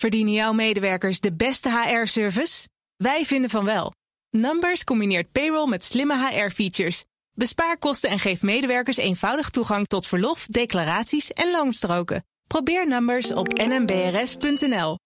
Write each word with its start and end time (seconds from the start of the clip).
Verdienen 0.00 0.32
jouw 0.32 0.52
medewerkers 0.52 1.20
de 1.20 1.32
beste 1.32 1.70
HR-service? 1.70 2.68
Wij 2.96 3.24
vinden 3.24 3.50
van 3.50 3.64
wel. 3.64 3.92
Numbers 4.30 4.84
combineert 4.84 5.32
payroll 5.32 5.68
met 5.68 5.84
slimme 5.84 6.28
HR-features. 6.28 7.04
Bespaar 7.32 7.78
kosten 7.78 8.10
en 8.10 8.18
geef 8.18 8.42
medewerkers 8.42 8.96
eenvoudig 8.96 9.50
toegang 9.50 9.86
tot 9.86 10.06
verlof, 10.06 10.46
declaraties 10.46 11.32
en 11.32 11.50
loonstroken. 11.50 12.24
Probeer 12.46 12.88
Numbers 12.88 13.32
op 13.32 13.48
nmbrs.nl. 13.52 14.96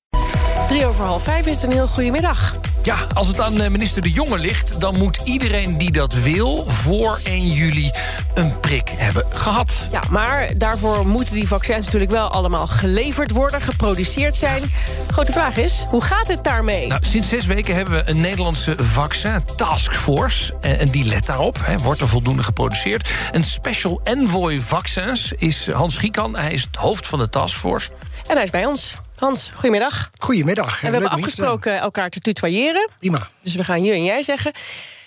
Drie 0.68 0.86
over 0.86 1.04
half 1.04 1.22
vijf 1.22 1.46
is 1.46 1.62
een 1.62 1.72
heel 1.72 1.88
goede 1.88 2.11
middag. 2.11 2.71
Ja, 2.83 2.96
als 3.14 3.27
het 3.29 3.41
aan 3.41 3.61
eh, 3.61 3.71
minister 3.71 4.03
De 4.03 4.11
Jonge 4.11 4.39
ligt... 4.39 4.80
dan 4.80 4.99
moet 4.99 5.21
iedereen 5.25 5.79
die 5.79 5.91
dat 5.91 6.12
wil 6.12 6.64
voor 6.67 7.21
1 7.25 7.46
juli 7.46 7.91
een 8.35 8.61
prik 8.61 8.93
hebben 8.96 9.25
gehad. 9.31 9.75
Ja, 9.91 10.03
maar 10.11 10.59
daarvoor 10.59 11.07
moeten 11.07 11.35
die 11.35 11.49
vaccins 11.49 11.85
natuurlijk 11.85 12.11
wel 12.11 12.29
allemaal 12.29 12.67
geleverd 12.67 13.31
worden, 13.31 13.61
geproduceerd 13.61 14.37
zijn. 14.37 14.63
Grote 15.11 15.32
vraag 15.32 15.57
is, 15.57 15.85
hoe 15.89 16.03
gaat 16.03 16.27
het 16.27 16.45
daarmee? 16.45 16.87
Nou, 16.87 17.04
sinds 17.04 17.29
zes 17.29 17.46
weken 17.46 17.75
hebben 17.75 17.95
we 17.95 18.11
een 18.11 18.21
Nederlandse 18.21 18.75
vaccin 18.76 19.45
taskforce. 19.57 20.54
En, 20.61 20.79
en 20.79 20.90
die 20.90 21.04
let 21.04 21.26
daarop, 21.26 21.59
hè, 21.62 21.79
wordt 21.79 22.01
er 22.01 22.09
voldoende 22.09 22.43
geproduceerd. 22.43 23.11
Een 23.32 23.45
special 23.45 24.01
envoy 24.04 24.61
vaccins 24.61 25.32
is 25.32 25.71
Hans 25.71 25.96
Giekan. 25.96 26.37
Hij 26.37 26.53
is 26.53 26.62
het 26.62 26.76
hoofd 26.76 27.07
van 27.07 27.18
de 27.18 27.29
taskforce. 27.29 27.90
En 28.26 28.35
hij 28.35 28.45
is 28.45 28.51
bij 28.51 28.67
ons. 28.67 28.96
Hans, 29.22 29.50
goedemiddag. 29.54 30.11
Goedemiddag. 30.18 30.82
En 30.82 30.86
we 30.86 30.93
hebben 30.93 31.11
afgesproken 31.11 31.79
elkaar 31.79 32.11
te 32.11 32.19
tutoyeren. 32.20 32.91
Prima. 32.98 33.28
Dus 33.41 33.55
we 33.55 33.64
gaan 33.64 33.84
je 33.84 33.92
en 33.92 34.05
jij 34.05 34.22
zeggen. 34.22 34.53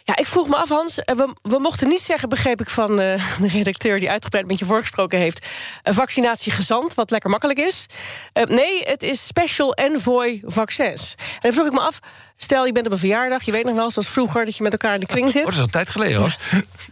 Ja, 0.03 0.15
ik 0.17 0.25
vroeg 0.25 0.47
me 0.47 0.55
af, 0.55 0.69
Hans. 0.69 0.99
eh, 1.03 1.15
We, 1.15 1.35
we 1.41 1.59
mochten 1.59 1.87
niet 1.87 2.01
zeggen, 2.01 2.29
begreep 2.29 2.61
ik 2.61 2.69
van 2.69 2.99
eh, 3.01 3.37
de 3.41 3.47
redacteur 3.47 3.99
die 3.99 4.09
uitgebreid 4.09 4.47
met 4.47 4.59
je 4.59 4.65
voorgesproken 4.65 5.19
heeft. 5.19 5.47
Een 5.83 5.93
vaccinatie 5.93 6.51
gezant, 6.51 6.93
wat 6.93 7.11
lekker 7.11 7.29
makkelijk 7.29 7.59
is. 7.59 7.85
Eh, 8.33 8.43
nee, 8.43 8.83
het 8.83 9.03
is 9.03 9.25
Special 9.25 9.73
Envoy 9.73 10.41
Vaccins. 10.45 11.15
En 11.17 11.39
dan 11.41 11.53
vroeg 11.53 11.65
ik 11.65 11.73
me 11.73 11.79
af. 11.79 11.99
Stel, 12.37 12.65
je 12.65 12.71
bent 12.71 12.85
op 12.85 12.91
een 12.91 12.97
verjaardag, 12.97 13.43
je 13.43 13.51
weet 13.51 13.65
nog 13.65 13.75
wel, 13.75 13.91
zoals 13.91 14.09
vroeger, 14.09 14.45
dat 14.45 14.57
je 14.57 14.63
met 14.63 14.71
elkaar 14.71 14.93
in 14.93 14.99
de 14.99 15.05
kring 15.05 15.25
Oh, 15.25 15.31
zit. 15.31 15.43
dat 15.43 15.51
is 15.51 15.57
al 15.57 15.63
een 15.63 15.69
tijd 15.69 15.89
geleden, 15.89 16.19
hoor. 16.19 16.37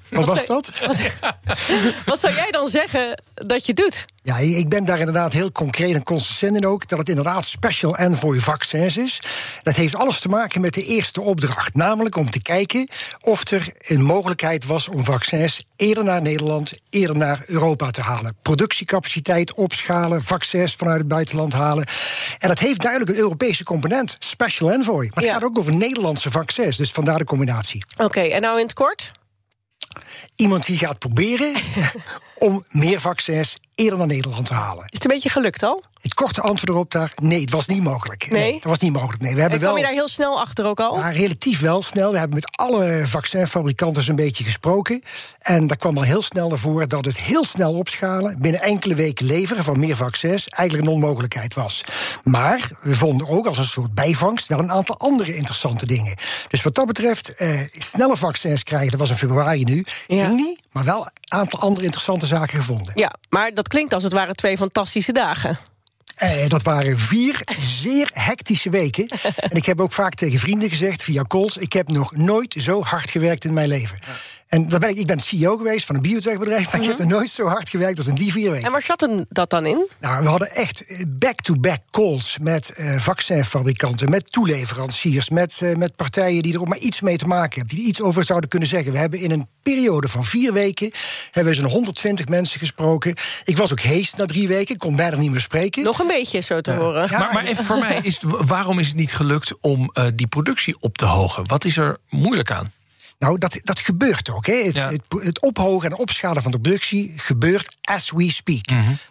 Wat 0.10 0.26
was 0.26 0.46
dat? 0.46 0.70
Wat 2.06 2.20
zou 2.20 2.34
jij 2.34 2.52
dan 2.52 2.68
zeggen 2.68 3.22
dat 3.34 3.66
je 3.66 3.74
doet? 3.74 4.06
Ja, 4.24 4.38
ik 4.38 4.70
ben 4.70 4.86
daar 4.86 5.00
inderdaad 5.00 5.34
heel 5.34 5.52
concreet 5.52 5.96
en 5.96 6.04
consistent 6.04 6.56
in 6.56 6.66
ook... 6.66 6.88
dat 6.88 7.00
het 7.00 7.10
inderdaad 7.10 7.46
special 7.46 7.98
envoy 7.98 8.40
vaccins 8.40 8.98
is. 8.98 9.22
Dat 9.64 9.76
heeft 9.76 9.96
alles 9.96 10.20
te 10.20 10.30
maken 10.30 10.62
met 10.62 10.74
de 10.74 10.84
eerste 10.84 11.22
opdracht. 11.22 11.76
Namelijk 11.76 12.16
om 12.16 12.30
te 12.30 12.42
kijken 12.42 12.90
of 13.22 13.52
er 13.52 13.74
een 13.80 14.02
mogelijkheid 14.02 14.66
was... 14.66 14.90
om 14.90 15.04
vaccins 15.04 15.66
eerder 15.76 16.04
naar 16.04 16.22
Nederland, 16.22 16.74
eerder 16.90 17.18
naar 17.18 17.44
Europa 17.46 17.92
te 17.92 18.02
halen. 18.02 18.36
Productiecapaciteit 18.42 19.54
opschalen, 19.54 20.22
vaccins 20.24 20.76
vanuit 20.76 20.98
het 21.00 21.08
buitenland 21.08 21.54
halen. 21.54 21.86
En 22.38 22.48
dat 22.48 22.60
heeft 22.60 22.82
duidelijk 22.82 23.12
een 23.12 23.18
Europese 23.18 23.64
component, 23.64 24.16
special 24.20 24.72
envoy. 24.72 25.04
Maar 25.06 25.14
het 25.14 25.24
Ja. 25.24 25.34
gaat 25.34 25.44
ook 25.44 25.58
over 25.58 25.76
Nederlandse 25.76 26.32
vaccins, 26.32 26.78
dus 26.78 26.92
vandaar 26.92 27.18
de 27.18 27.24
combinatie. 27.24 27.86
Oké, 27.98 28.20
en 28.22 28.42
nou 28.42 28.58
in 28.60 28.64
het 28.66 28.74
kort? 28.74 29.12
Iemand 30.36 30.66
die 30.66 30.78
gaat 30.78 31.00
proberen 31.00 31.54
om 32.40 32.66
meer 32.70 33.02
vaccins 33.02 33.58
eerder 33.76 33.98
naar 33.98 34.08
Nederland 34.08 34.46
te 34.46 34.54
halen. 34.54 34.84
Is 34.84 34.90
het 34.92 35.04
een 35.04 35.12
beetje 35.12 35.30
gelukt 35.30 35.64
al? 35.64 35.84
Het 36.04 36.14
korte 36.14 36.42
antwoord 36.42 36.70
erop 36.70 36.92
daar, 36.92 37.14
nee, 37.22 37.42
het 37.42 37.52
was 37.52 37.68
niet 37.68 37.84
mogelijk. 37.84 38.32
Nee? 38.32 38.54
dat 38.54 38.64
was 38.64 38.80
niet 38.80 38.94
mogelijk. 38.94 39.22
Nee, 39.22 39.34
we 39.34 39.40
hebben 39.42 39.60
En 39.60 39.64
kwam 39.66 39.74
wel. 39.76 39.82
je 39.84 39.88
daar 39.88 39.98
heel 40.00 40.08
snel 40.10 40.40
achter 40.40 40.66
ook 40.66 40.80
al? 40.80 40.98
Ja, 40.98 41.10
relatief 41.10 41.60
wel 41.60 41.82
snel. 41.82 42.12
We 42.12 42.18
hebben 42.18 42.36
met 42.36 42.58
alle 42.58 43.04
vaccinfabrikanten 43.06 44.04
zo'n 44.04 44.16
beetje 44.16 44.44
gesproken. 44.44 45.02
En 45.40 45.68
daar 45.68 45.78
kwam 45.78 45.98
al 45.98 46.04
heel 46.04 46.22
snel 46.22 46.48
naar 46.50 46.58
voren 46.58 46.90
dat 46.90 47.06
het 47.06 47.18
heel 47.18 47.46
snel 47.46 47.74
opschalen, 47.74 48.42
binnen 48.42 48.62
enkele 48.62 48.96
weken 48.96 49.26
leveren 49.26 49.64
van 49.64 49.80
meer 49.80 49.96
vaccins, 49.96 50.48
eigenlijk 50.48 50.88
een 50.88 50.94
onmogelijkheid 50.94 51.54
was. 51.54 51.84
Maar 52.24 52.70
we 52.82 52.96
vonden 52.96 53.28
ook 53.28 53.48
als 53.48 53.58
een 53.58 53.64
soort 53.64 53.94
bijvangst 53.94 54.48
wel 54.48 54.60
een 54.60 54.72
aantal 54.72 54.98
andere 54.98 55.36
interessante 55.36 55.86
dingen. 55.86 56.16
Dus 56.48 56.62
wat 56.64 56.76
dat 56.76 56.86
betreft, 56.86 57.36
eh, 57.36 57.60
snelle 57.72 58.18
vaccins 58.18 58.64
krijgen, 58.64 58.92
dat 58.92 59.00
was 59.00 59.10
in 59.10 59.16
februari 59.16 59.64
nu, 59.64 59.86
Ja. 60.08 60.24
ging 60.26 60.36
niet, 60.36 60.60
maar 60.72 60.84
wel 60.86 61.06
een 61.06 61.12
aantal 61.38 61.60
andere 61.60 61.84
interessante 61.86 62.26
zaken 62.26 62.58
gevonden. 62.60 62.92
Ja, 62.96 63.14
maar 63.30 63.54
dat 63.54 63.68
klinkt 63.68 63.94
als 63.94 64.04
het 64.04 64.14
waren 64.14 64.36
twee 64.36 64.58
fantastische 64.58 65.12
dagen. 65.12 65.60
Eh, 66.16 66.50
dat 66.50 66.64
waren 66.64 66.98
vier 66.98 67.42
zeer 67.60 68.10
hectische 68.14 68.70
weken. 68.70 69.08
en 69.50 69.58
ik 69.58 69.66
heb 69.66 69.82
ook 69.82 69.92
vaak 69.92 70.14
tegen 70.14 70.40
vrienden 70.40 70.70
gezegd, 70.70 71.04
via 71.04 71.24
calls... 71.24 71.58
ik 71.58 71.74
heb 71.74 71.88
nog 71.88 72.16
nooit 72.16 72.56
zo 72.58 72.84
hard 72.84 73.12
gewerkt 73.12 73.46
in 73.46 73.54
mijn 73.54 73.68
leven. 73.68 74.00
En 74.54 74.68
dan 74.68 74.80
ben 74.80 74.90
ik, 74.90 74.98
ik 74.98 75.06
ben 75.08 75.20
CEO 75.20 75.58
geweest 75.58 75.86
van 75.86 75.96
een 75.96 76.02
biotechbedrijf... 76.02 76.72
maar 76.72 76.82
ik 76.82 76.88
heb 76.88 76.98
nog 76.98 77.08
nooit 77.08 77.30
zo 77.30 77.46
hard 77.48 77.70
gewerkt 77.70 77.98
als 77.98 78.08
in 78.08 78.16
die 78.16 78.32
vier 78.32 78.52
weken. 78.52 78.58
Mhm. 78.58 78.66
En 78.66 78.72
waar 78.72 78.82
zat 78.82 79.26
dat 79.30 79.50
dan 79.50 79.66
in? 79.66 79.88
Nou, 80.00 80.24
we 80.24 80.30
hadden 80.30 80.52
echt 80.52 81.04
back-to-back 81.08 81.80
calls 81.92 82.38
met 82.42 82.70
eh, 82.70 82.98
vaccinfabrikanten, 82.98 84.10
met 84.10 84.32
toeleveranciers, 84.32 85.30
met, 85.30 85.60
eh, 85.62 85.76
met 85.76 85.96
partijen 85.96 86.42
die 86.42 86.54
er 86.54 86.60
ook 86.60 86.68
maar 86.68 86.78
iets 86.78 87.02
mee 87.02 87.18
te 87.18 87.28
maken 87.28 87.58
hebben, 87.60 87.76
die 87.76 87.84
er 87.84 87.90
iets 87.90 88.02
over 88.02 88.24
zouden 88.24 88.50
kunnen 88.50 88.68
zeggen. 88.68 88.92
We 88.92 88.98
hebben 88.98 89.20
in 89.20 89.32
een 89.32 89.48
periode 89.64 90.08
van 90.08 90.26
vier 90.26 90.54
weken 90.54 90.92
hebben 91.32 91.54
we 91.54 91.60
zo'n 91.60 91.70
120 91.70 92.28
mensen 92.28 92.60
gesproken. 92.60 93.14
Ik 93.44 93.58
was 93.58 93.72
ook 93.72 93.80
hees 93.80 94.14
na 94.14 94.26
drie 94.26 94.48
weken, 94.48 94.74
ik 94.74 94.80
kon 94.80 94.96
bijna 94.96 95.18
niet 95.18 95.32
meer 95.32 95.40
spreken. 95.42 95.84
Nog 95.84 96.00
een 96.00 96.08
beetje 96.08 96.42
zo 96.42 96.62
te 96.62 96.72
horen. 96.72 97.08
Ja, 97.12 97.20
maar, 97.20 97.34
maar 97.34 97.46
even 97.46 97.66
voor 97.66 97.78
mij, 97.80 98.00
is, 98.04 98.22
het- 98.22 98.48
waarom 98.48 98.80
is 98.80 98.88
het 98.88 98.96
niet 98.98 99.14
gelukt 99.14 99.54
om 99.62 99.90
eh, 99.94 100.06
die 100.16 100.28
productie 100.28 100.76
op 100.80 100.98
te 100.98 101.06
hogen? 101.06 101.48
Wat 101.48 101.66
is 101.66 101.78
er 101.78 101.98
moeilijk 102.10 102.52
aan? 102.52 102.72
Nou, 103.24 103.38
dat, 103.38 103.60
dat 103.64 103.80
gebeurt 103.80 104.32
ook. 104.32 104.46
Hè. 104.46 104.64
Het, 104.64 104.76
Ja. 104.76 104.92
het, 104.92 105.02
het 105.10 105.42
ophogen 105.42 105.90
en 105.92 105.98
opschalen 105.98 106.42
van 106.44 106.52
de 106.52 106.60
productie 106.60 107.14
gebeurt 107.16 107.78
as 107.82 108.12
we 108.12 108.32
speak. 108.32 108.66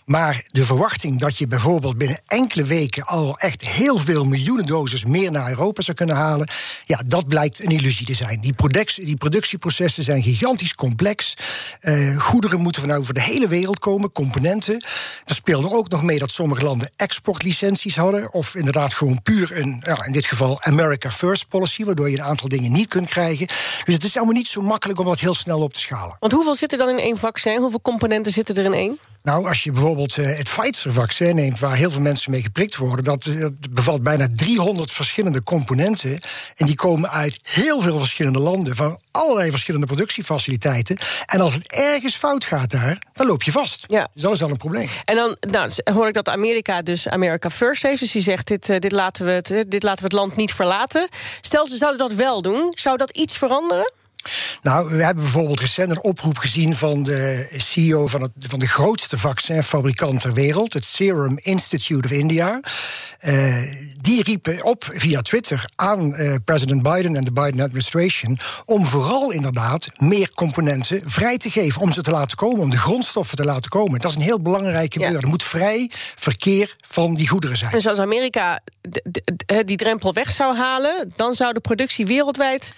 Maar 0.05 0.45
de 0.47 0.65
verwachting 0.65 1.19
dat 1.19 1.39
je 1.39 1.47
bijvoorbeeld 1.47 1.99
binnen 1.99 2.21
enkele 2.27 2.65
weken 2.65 3.06
al 3.06 3.39
echt 3.39 3.67
heel 3.67 3.99
veel 3.99 4.25
miljoenen 4.25 4.67
doses 4.67 5.05
meer 5.05 5.31
naar 5.31 5.49
Europa 5.49 5.83
zou 5.83 5.97
kunnen 5.97 6.17
halen, 6.17 6.49
ja, 6.84 7.03
dat 7.06 7.28
blijkt 7.28 7.65
een 7.65 7.71
illusie 7.71 8.06
te 8.06 8.15
zijn. 8.15 8.41
Die, 8.41 8.53
productie, 8.53 9.05
die 9.05 9.17
productieprocessen 9.17 10.05
zijn 10.05 10.23
gigantisch 10.23 10.75
complex. 10.75 11.34
Eh, 11.81 12.17
goederen 12.17 12.61
moeten 12.61 12.83
van 12.83 12.93
over 12.93 13.15
de 13.15 13.23
hele 13.23 13.49
wereld 13.49 13.79
komen, 13.79 14.12
componenten. 14.12 14.75
Er 15.25 15.34
speelde 15.34 15.71
ook 15.71 15.89
nog 15.89 16.03
mee 16.03 16.19
dat 16.19 16.31
sommige 16.31 16.62
landen 16.62 16.91
exportlicenties 16.97 17.97
hadden, 17.97 18.33
of 18.33 18.55
inderdaad 18.55 18.94
gewoon 18.94 19.23
puur 19.23 19.56
een, 19.61 19.83
ja, 19.84 20.05
in 20.05 20.12
dit 20.12 20.27
geval 20.27 20.62
America 20.62 21.11
First 21.11 21.49
policy, 21.49 21.84
waardoor 21.84 22.11
je 22.11 22.19
een 22.19 22.25
aantal 22.25 22.49
dingen 22.49 22.73
niet 22.73 22.89
kunt 22.89 23.11
krijgen. 23.11 23.47
Dus 23.84 23.99
het 24.03 24.11
is 24.11 24.17
allemaal 24.17 24.35
niet 24.35 24.49
zo 24.49 24.63
makkelijk 24.63 24.99
om 24.99 25.07
dat 25.07 25.21
heel 25.21 25.35
snel 25.35 25.61
op 25.61 25.73
te 25.73 25.81
schalen. 25.81 26.17
Want 26.21 26.33
hoeveel 26.33 26.55
zit 26.55 26.73
er 26.73 26.79
dan 26.79 26.89
in 26.89 26.99
één 26.99 27.19
vaccin? 27.19 27.61
Hoeveel 27.61 27.81
componenten 27.81 28.33
zitten 28.33 28.57
er 28.57 28.65
in 28.65 28.73
één? 28.73 28.99
Nou, 29.23 29.49
als 29.49 29.65
je 29.65 29.73
bijvoorbeeld 29.73 30.19
eh, 30.19 30.37
het 30.37 30.51
Pfizer-vaccin 30.57 31.35
neemt, 31.35 31.59
waar 31.59 31.77
heel 31.77 31.91
veel 31.91 32.01
mensen 32.01 32.31
mee 32.31 32.43
geprikt 32.43 32.77
worden, 32.77 33.05
dat, 33.05 33.25
eh, 33.25 33.41
dat 33.41 33.71
bevat 33.71 34.03
bijna 34.03 34.27
300 34.33 34.93
verschillende 34.93 35.43
componenten. 35.43 36.21
En 36.57 36.67
die 36.67 36.75
komen 36.75 37.11
uit 37.11 37.39
heel 37.43 37.81
veel 37.81 37.99
verschillende 37.99 38.39
landen, 38.39 38.77
van 38.77 38.99
allerlei 39.11 39.51
verschillende 39.51 39.87
productiefaciliteiten. 39.87 40.97
En 41.27 41.41
als 41.41 41.55
het 41.55 41.73
ergens 41.73 42.15
fout 42.15 42.45
gaat 42.45 42.71
daar, 42.71 42.99
dan 43.12 43.27
loop 43.27 43.43
je 43.43 43.53
vast. 43.53 43.85
Ja. 43.89 44.09
Dus 44.15 44.23
dat 44.23 44.33
is 44.33 44.43
al 44.43 44.51
een 44.51 44.57
probleem. 44.57 44.89
En 45.05 45.17
dan 45.17 45.37
nou, 45.41 45.71
hoor 45.85 46.09
ik 46.09 46.15
dat 46.15 46.29
Amerika 46.29 46.83
dus 46.83 47.09
America 47.09 47.51
First 47.51 47.83
heeft. 47.83 48.01
Dus 48.01 48.12
die 48.12 48.23
zegt, 48.23 48.47
dit, 48.47 48.69
eh, 48.69 48.79
dit, 48.79 48.93
laten 48.93 49.25
we 49.25 49.31
het, 49.31 49.65
dit 49.69 49.83
laten 49.83 49.99
we 49.99 50.05
het 50.05 50.12
land 50.12 50.37
niet 50.37 50.55
verlaten. 50.55 51.09
Stel, 51.41 51.67
ze 51.67 51.77
zouden 51.77 52.09
dat 52.09 52.15
wel 52.19 52.43
doen. 52.43 52.73
Zou 52.75 52.97
dat 52.97 53.11
iets 53.11 53.37
veranderen? 53.37 53.92
Nou, 54.62 54.89
we 54.89 55.03
hebben 55.03 55.23
bijvoorbeeld 55.23 55.61
recent 55.61 55.91
een 55.91 56.03
oproep 56.03 56.39
gezien 56.39 56.75
van 56.75 57.03
de 57.03 57.49
CEO 57.56 58.06
van, 58.06 58.23
het, 58.23 58.31
van 58.39 58.59
de 58.59 58.69
grootste 58.69 59.19
vaccinfabrikant 59.19 60.21
ter 60.21 60.33
wereld, 60.33 60.73
het 60.73 60.84
Serum 60.84 61.39
Institute 61.41 62.09
of 62.09 62.11
India. 62.15 62.61
Eh, 63.19 63.62
die 63.97 64.23
riepen 64.23 64.65
op 64.65 64.84
via 64.93 65.21
Twitter 65.21 65.65
aan 65.77 66.15
eh, 66.15 66.34
president 66.45 66.83
Biden 66.83 67.17
en 67.17 67.25
de 67.25 67.33
Biden 67.33 67.61
administration 67.61 68.39
om 68.65 68.87
vooral 68.87 69.31
inderdaad 69.31 69.87
meer 69.97 70.31
componenten 70.31 71.11
vrij 71.11 71.37
te 71.37 71.50
geven, 71.50 71.83
om 71.83 71.93
ze 71.93 72.03
te 72.03 72.11
laten 72.11 72.37
komen, 72.37 72.61
om 72.61 72.71
de 72.71 72.79
grondstoffen 72.79 73.37
te 73.37 73.44
laten 73.44 73.71
komen. 73.71 74.00
Dat 74.00 74.11
is 74.11 74.17
een 74.17 74.23
heel 74.23 74.43
belangrijk 74.43 74.93
gebeuren. 74.93 75.21
Er 75.21 75.29
moet 75.29 75.44
vrij 75.44 75.91
verkeer 76.15 76.77
van 76.87 77.15
die 77.15 77.29
goederen 77.29 77.56
zijn. 77.56 77.73
Dus 77.73 77.87
als 77.87 77.99
Amerika 77.99 78.61
die 79.64 79.76
drempel 79.76 80.12
weg 80.12 80.31
zou 80.31 80.56
halen... 80.56 81.12
dan 81.17 81.35
zou 81.35 81.53
de 81.53 81.61
productie 81.61 82.06
wereldwijd 82.06 82.73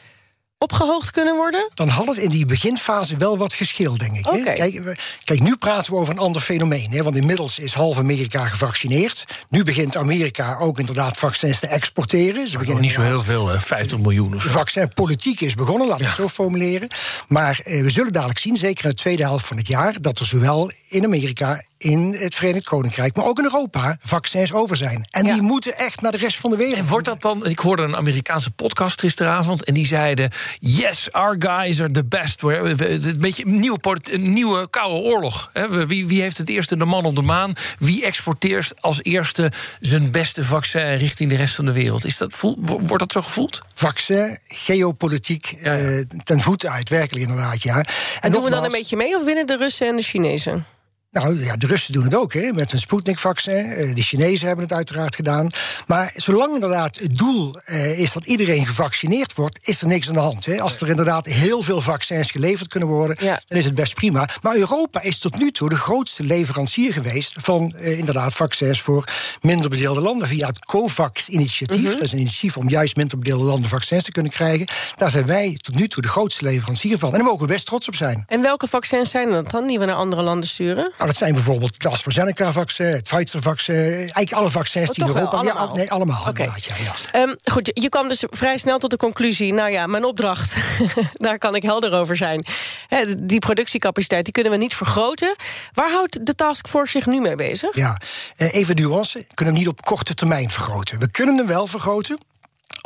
opgehoogd 0.59 1.11
kunnen 1.11 1.37
worden? 1.37 1.71
dan 1.75 1.89
had 1.89 2.07
het 2.07 2.17
in 2.17 2.29
die 2.29 2.47
beginfase 2.47 3.17
wel 3.17 3.39
wat 3.39 3.55
geschil, 3.55 3.97
denk 3.97 4.17
ik. 4.17 4.23
Kijk, 4.23 4.97
kijk, 5.25 5.41
nu 5.41 5.57
praten 5.57 5.93
we 5.93 5.99
over 5.99 6.13
een 6.13 6.19
ander 6.19 6.43
fenomeen. 6.43 6.91
Hè, 6.91 7.03
want 7.03 7.17
inmiddels 7.17 7.59
is 7.59 7.75
half 7.75 7.99
Amerika 7.99 8.45
gevaccineerd. 8.47 9.25
Nu 9.49 9.63
begint 9.65 9.97
Amerika 9.97 10.57
ook 10.59 10.79
inderdaad 10.79 11.17
vaccins 11.17 11.59
te 11.61 11.67
exporteren. 11.67 12.49
Ze 12.49 12.59
beginnen 12.59 12.83
niet 12.83 12.93
zo 12.93 13.03
heel 13.03 13.23
veel, 13.23 13.49
hè, 13.49 13.61
50 13.61 13.99
miljoen 13.99 14.35
of 14.35 14.43
de 14.43 14.49
zo. 14.49 14.55
vaccinpolitiek 14.55 15.41
is 15.41 15.55
begonnen, 15.55 15.89
laat 15.89 16.01
ik 16.01 16.07
het 16.07 16.15
zo 16.15 16.29
formuleren. 16.29 16.89
Maar 17.29 17.61
eh, 17.65 17.83
we 17.83 17.91
zullen 17.91 18.13
dadelijk 18.13 18.39
zien, 18.39 18.57
zeker 18.57 18.85
in 18.85 18.91
de 18.91 18.97
tweede 18.97 19.23
helft 19.23 19.47
van 19.47 19.57
het 19.57 19.69
jaar, 19.69 20.01
dat 20.01 20.19
er 20.19 20.27
zowel 20.27 20.71
in 20.89 21.05
Amerika, 21.05 21.63
in 21.85 22.17
het 22.19 22.35
Verenigd 22.35 22.69
Koninkrijk, 22.69 23.17
maar 23.17 23.25
ook 23.25 23.39
in 23.39 23.45
Europa, 23.45 23.97
vaccins 24.01 24.53
over 24.53 24.77
zijn. 24.77 25.07
En 25.11 25.25
die 25.25 25.43
moeten 25.43 25.77
echt 25.77 26.01
naar 26.01 26.13
de 26.13 26.19
rest 26.19 26.41
van 26.41 26.51
de 26.51 26.57
wereld. 26.57 26.79
En 26.79 26.87
wordt 26.87 27.05
dat 27.05 27.23
dan. 27.23 27.47
Ik 27.47 27.59
hoorde 27.59 27.83
een 27.83 27.97
Amerikaanse 27.97 28.51
podcast 28.51 29.01
gisteravond. 29.01 29.65
En 29.65 29.75
die 29.75 29.87
zeiden: 29.87 30.31
Yes, 30.61 31.13
our 31.13 31.37
guys 31.39 31.81
are 31.81 31.91
the 31.91 32.05
best. 32.05 32.43
Een 32.43 33.17
beetje 33.19 33.47
een 33.47 33.61
nieuwe, 33.61 33.79
een 34.03 34.31
nieuwe 34.31 34.71
koude 34.71 34.95
oorlog. 34.95 35.51
Wie, 35.87 36.07
wie 36.07 36.23
heeft 36.23 36.39
het 36.39 36.49
eerste 36.49 36.77
de 36.77 36.85
man 36.85 37.05
op 37.05 37.17
de 37.17 37.23
maan? 37.23 37.55
Wie 37.79 38.05
exporteert 38.05 38.73
als 38.81 39.03
eerste 39.03 39.53
zijn 39.81 40.11
beste 40.11 40.45
vaccin 40.45 40.95
richting 40.95 41.31
de 41.31 41.37
rest 41.37 41.55
van 41.55 41.65
de 41.65 41.73
wereld? 41.73 42.05
Is 42.05 42.17
dat, 42.17 42.41
wordt 42.41 42.99
dat 42.99 43.13
zo 43.13 43.23
gevoeld? 43.23 43.61
Vaccin, 43.75 44.39
geopolitiek, 44.45 45.57
eh, 45.63 45.99
ten 46.25 46.41
voeten 46.41 46.71
uit, 46.71 46.89
werkelijk 46.89 47.29
inderdaad, 47.29 47.63
ja. 47.63 47.77
En, 47.77 47.85
en 48.21 48.33
doen 48.33 48.45
we 48.45 48.51
dan 48.51 48.65
een 48.65 48.71
beetje 48.71 48.97
mee 48.97 49.17
of 49.17 49.25
winnen 49.25 49.47
de 49.47 49.57
Russen 49.57 49.89
en 49.89 49.97
de 49.97 50.03
Chinezen? 50.03 50.74
Nou 51.15 51.45
ja, 51.45 51.57
de 51.57 51.67
Russen 51.67 51.93
doen 51.93 52.05
het 52.05 52.15
ook, 52.15 52.33
hè, 52.33 52.53
met 52.53 52.73
een 52.73 52.79
Sputnik-vaccin. 52.79 53.55
Eh, 53.55 53.95
de 53.95 54.03
Chinezen 54.03 54.47
hebben 54.47 54.65
het 54.65 54.75
uiteraard 54.75 55.15
gedaan. 55.15 55.51
Maar 55.87 56.13
zolang 56.17 56.55
inderdaad 56.55 56.99
het 56.99 57.19
doel 57.19 57.55
eh, 57.65 57.99
is 57.99 58.13
dat 58.13 58.27
iedereen 58.27 58.67
gevaccineerd 58.67 59.35
wordt, 59.35 59.59
is 59.63 59.81
er 59.81 59.87
niks 59.87 60.09
aan 60.09 60.13
de 60.13 60.19
hand. 60.19 60.45
Hè. 60.45 60.61
Als 60.61 60.81
er 60.81 60.89
inderdaad 60.89 61.27
heel 61.27 61.63
veel 61.63 61.81
vaccins 61.81 62.31
geleverd 62.31 62.69
kunnen 62.69 62.89
worden, 62.89 63.17
dan 63.47 63.59
is 63.59 63.65
het 63.65 63.75
best 63.75 63.95
prima. 63.95 64.29
Maar 64.43 64.57
Europa 64.57 65.03
is 65.03 65.19
tot 65.19 65.39
nu 65.39 65.51
toe 65.51 65.69
de 65.69 65.77
grootste 65.77 66.25
leverancier 66.25 66.93
geweest 66.93 67.37
van 67.41 67.73
eh, 67.73 67.99
inderdaad 67.99 68.35
vaccins 68.35 68.81
voor 68.81 69.05
minder 69.41 69.71
bedeelde 69.71 70.01
landen. 70.01 70.29
Via 70.29 70.47
het 70.47 70.65
COVAX-initiatief. 70.65 71.83
Mhm. 71.83 71.93
Dat 71.93 72.03
is 72.03 72.13
een 72.13 72.19
initiatief 72.19 72.57
om 72.57 72.69
juist 72.69 72.97
minder 72.97 73.19
bedeelde 73.19 73.45
landen 73.45 73.69
vaccins 73.69 74.03
te 74.03 74.11
kunnen 74.11 74.33
krijgen. 74.33 74.67
Daar 74.97 75.11
zijn 75.11 75.27
wij 75.27 75.59
tot 75.61 75.75
nu 75.75 75.89
toe 75.89 76.03
de 76.03 76.09
grootste 76.09 76.45
leverancier 76.45 76.99
van. 76.99 77.09
En 77.09 77.15
daar 77.15 77.25
mogen 77.27 77.47
we 77.47 77.53
best 77.53 77.67
trots 77.67 77.89
op 77.89 77.95
zijn. 77.95 78.25
En 78.29 78.43
welke 78.43 78.67
vaccins 78.67 79.11
zijn 79.11 79.31
dat 79.31 79.51
dan 79.51 79.67
die 79.67 79.79
we 79.79 79.85
naar 79.85 79.95
andere 79.95 80.23
landen 80.23 80.49
sturen? 80.49 80.93
Nou, 81.05 81.17
dat 81.17 81.27
zijn 81.27 81.35
bijvoorbeeld 81.35 81.75
het 81.75 81.87
AstraZeneca-vaccin, 81.87 82.87
het 82.87 83.03
Pfizer-vaccin, 83.03 83.75
eigenlijk 83.77 84.33
alle 84.33 84.51
vaccins 84.51 84.89
oh, 84.89 84.95
die 84.95 85.05
in 85.05 85.11
Europa... 85.11 85.37
Allemaal. 85.37 85.69
Ja, 85.69 85.75
nee, 85.75 85.91
allemaal. 85.91 86.29
Okay. 86.29 86.47
Ja, 86.47 86.75
ja. 87.13 87.21
Um, 87.21 87.37
goed, 87.45 87.71
je 87.75 87.89
kwam 87.89 88.09
dus 88.09 88.25
vrij 88.31 88.59
snel 88.59 88.79
tot 88.79 88.91
de 88.91 88.97
conclusie... 88.97 89.53
nou 89.53 89.71
ja, 89.71 89.87
mijn 89.87 90.05
opdracht, 90.05 90.57
daar 91.27 91.39
kan 91.39 91.55
ik 91.55 91.63
helder 91.63 91.93
over 91.93 92.17
zijn. 92.17 92.47
He, 92.89 93.27
die 93.27 93.39
productiecapaciteit 93.39 94.25
die 94.25 94.33
kunnen 94.33 94.53
we 94.53 94.59
niet 94.59 94.75
vergroten. 94.75 95.37
Waar 95.73 95.91
houdt 95.91 96.27
de 96.27 96.35
taskforce 96.35 96.91
zich 96.91 97.07
nu 97.07 97.21
mee 97.21 97.35
bezig? 97.35 97.77
Ja, 97.77 98.01
eh, 98.37 98.55
even 98.55 98.77
nuance. 98.77 99.19
We 99.19 99.35
kunnen 99.35 99.55
hem 99.55 99.63
niet 99.63 99.73
op 99.73 99.83
korte 99.83 100.15
termijn 100.15 100.51
vergroten. 100.51 100.99
We 100.99 101.11
kunnen 101.11 101.37
hem 101.37 101.47
wel 101.47 101.67
vergroten 101.67 102.19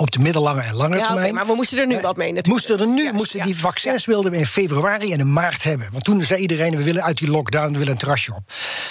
op 0.00 0.10
de 0.10 0.18
middellange 0.18 0.60
en 0.60 0.74
lange 0.74 0.96
termijn. 0.96 1.18
Okay, 1.18 1.30
maar 1.30 1.46
we 1.46 1.54
moesten 1.54 1.78
er 1.78 1.86
nu 1.86 2.00
wat 2.00 2.16
mee 2.16 2.32
natuurlijk. 2.32 2.68
Moesten 2.68 2.80
er 2.80 2.94
nu, 2.94 3.12
moesten 3.12 3.42
die 3.42 3.58
vaccins 3.58 4.06
wilden 4.06 4.30
we 4.30 4.38
in 4.38 4.46
februari 4.46 5.12
en 5.12 5.18
in 5.18 5.32
maart 5.32 5.62
hebben. 5.62 5.88
Want 5.92 6.04
toen 6.04 6.22
zei 6.22 6.40
iedereen, 6.40 6.76
we 6.76 6.82
willen 6.82 7.02
uit 7.02 7.18
die 7.18 7.30
lockdown, 7.30 7.72
we 7.72 7.78
willen 7.78 7.92
een 7.92 7.98
terrasje 7.98 8.34
op. 8.34 8.42